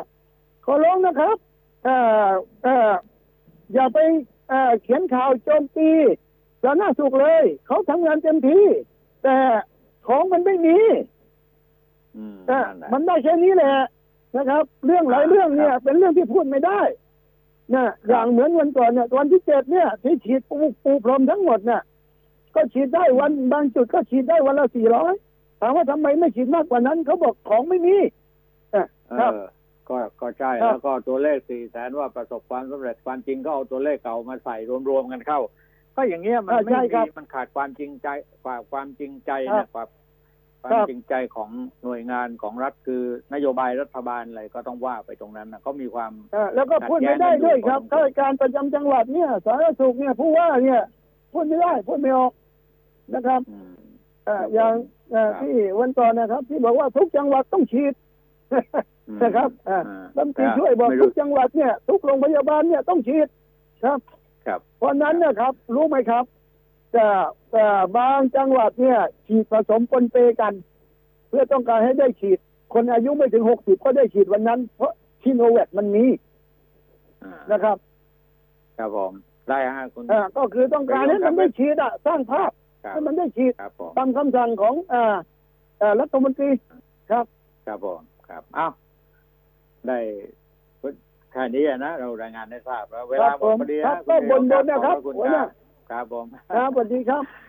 [0.65, 1.37] ขอร้องนะครับ
[1.85, 1.97] เอ่
[2.27, 2.29] อ
[2.65, 2.93] เอ่อ
[3.75, 3.99] อย่าไป
[4.49, 5.91] เอ่อเขียนข่าวโจมตี
[6.63, 8.67] สาธารณสุขเลย เขาทำงานเต็มที่
[9.23, 9.37] แต่
[10.09, 10.79] ของมันไม่มี
[12.17, 13.75] อืมเอ่อนั่นแหละมันได้แค่นี้แหละ
[14.37, 16.81] นะครับ เรื่องหลายเรื่องเนี่ย เป็นเรื่องที่พูดไม่ได้
[17.75, 21.83] นะอย่างเหมือนวันก่อนเนี่ยวันที่เจ็ดเนี่ยที่ฉีดปูปูพรมทั้งหมดเนี่ย
[22.55, 25.15] ก็ฉีดได้วันบางจุดก็ฉีดได้วันละสี่ร้อย
[25.61, 27.97] ถามว่าทำไมไม่ฉีดมากกว่านั้นเขาบอกของไม่มี
[28.75, 29.37] อะเอครับอ
[29.89, 34.57] ก็ก็ใช่ครับแล้วก็ตัวเลขสี่แสนว่าประสบความสำเร็จความจริงก็เอาตัวเลขเก่ามาใส่
[34.89, 35.41] รวมๆกันเข้า
[35.97, 38.09] ก็อย่างเงี้ยมันอ่าไม่ใช่มีครับมันขาดความจริงใจ
[38.45, 39.89] ความความจริงใจครันะบความ
[40.63, 41.51] ควาคมรับจริงใจของ
[41.85, 43.03] หน่วยงานของรัฐคือ
[43.35, 50.83] นโยบายรัฐบาลอะไรก็ต้องว่าไปตรงนั้นนะก็มีความอะแล้วก็พูดไม่ได้ด้วยครับข้าราชการประจำจังหวัดเนี่ยสาธารณสุขเนี่ยผู้ว่าเนี่ย
[51.33, 52.33] พูดไม่ได้พูดไม่ออก
[53.15, 53.71] นะครับอืม
[54.29, 54.75] อะอย่าง
[55.15, 57.95] อะครับที่วันก่อนนะครับ ที่บอกว่าทุกจังหวัดต้องฉีด
[59.09, 63.29] อืมนะครับอ่าอ่ารัฐมนตรีช่วยบอกไม่ทุรู้กจังหวัดเนี่ย ทุกโรงพยาบาลเนี่ยต้องฉีด
[63.85, 63.99] ครับ
[64.47, 66.25] ครับเพราะนั้นนะครับ รู้ไหมครับ
[66.93, 67.07] แต่
[67.53, 70.53] แต่บางจังหวัดเนี่ย ฉีดผสมปนเปกัน
[71.29, 72.39] เพื่อต้องการให้ได้ฉีด
[72.75, 74.93] คนอายุไม่ถึงหกสิบก็ได้ฉีดวันนั้น เพราะ
[75.23, 76.05] ชิโนแวคมันมี
[77.25, 77.77] อ่านะครับ
[78.79, 79.13] ครับผม
[79.49, 85.03] ได้ฮะคุณอ่าก็คือต้องการให้มันได้ฉีดอะสร้างภาพครับ ให้มันได้ฉีดครับผมตามคำสั่งของอ่า
[85.81, 86.49] อ่ารัฐมนตรี
[87.11, 87.25] ครับ
[87.67, 88.73] ครับผมครับอ้าว
[89.87, 89.99] ได้
[91.31, 95.49] แค่นี้นะเรารายงานให้ทราบแล้วเวครัลาบหมดพอดีผมครันะบก็บนๆนะครับขอบคุณหัวคหน้ารับ
[95.91, 97.25] ครับผมครับสวัสดีครับ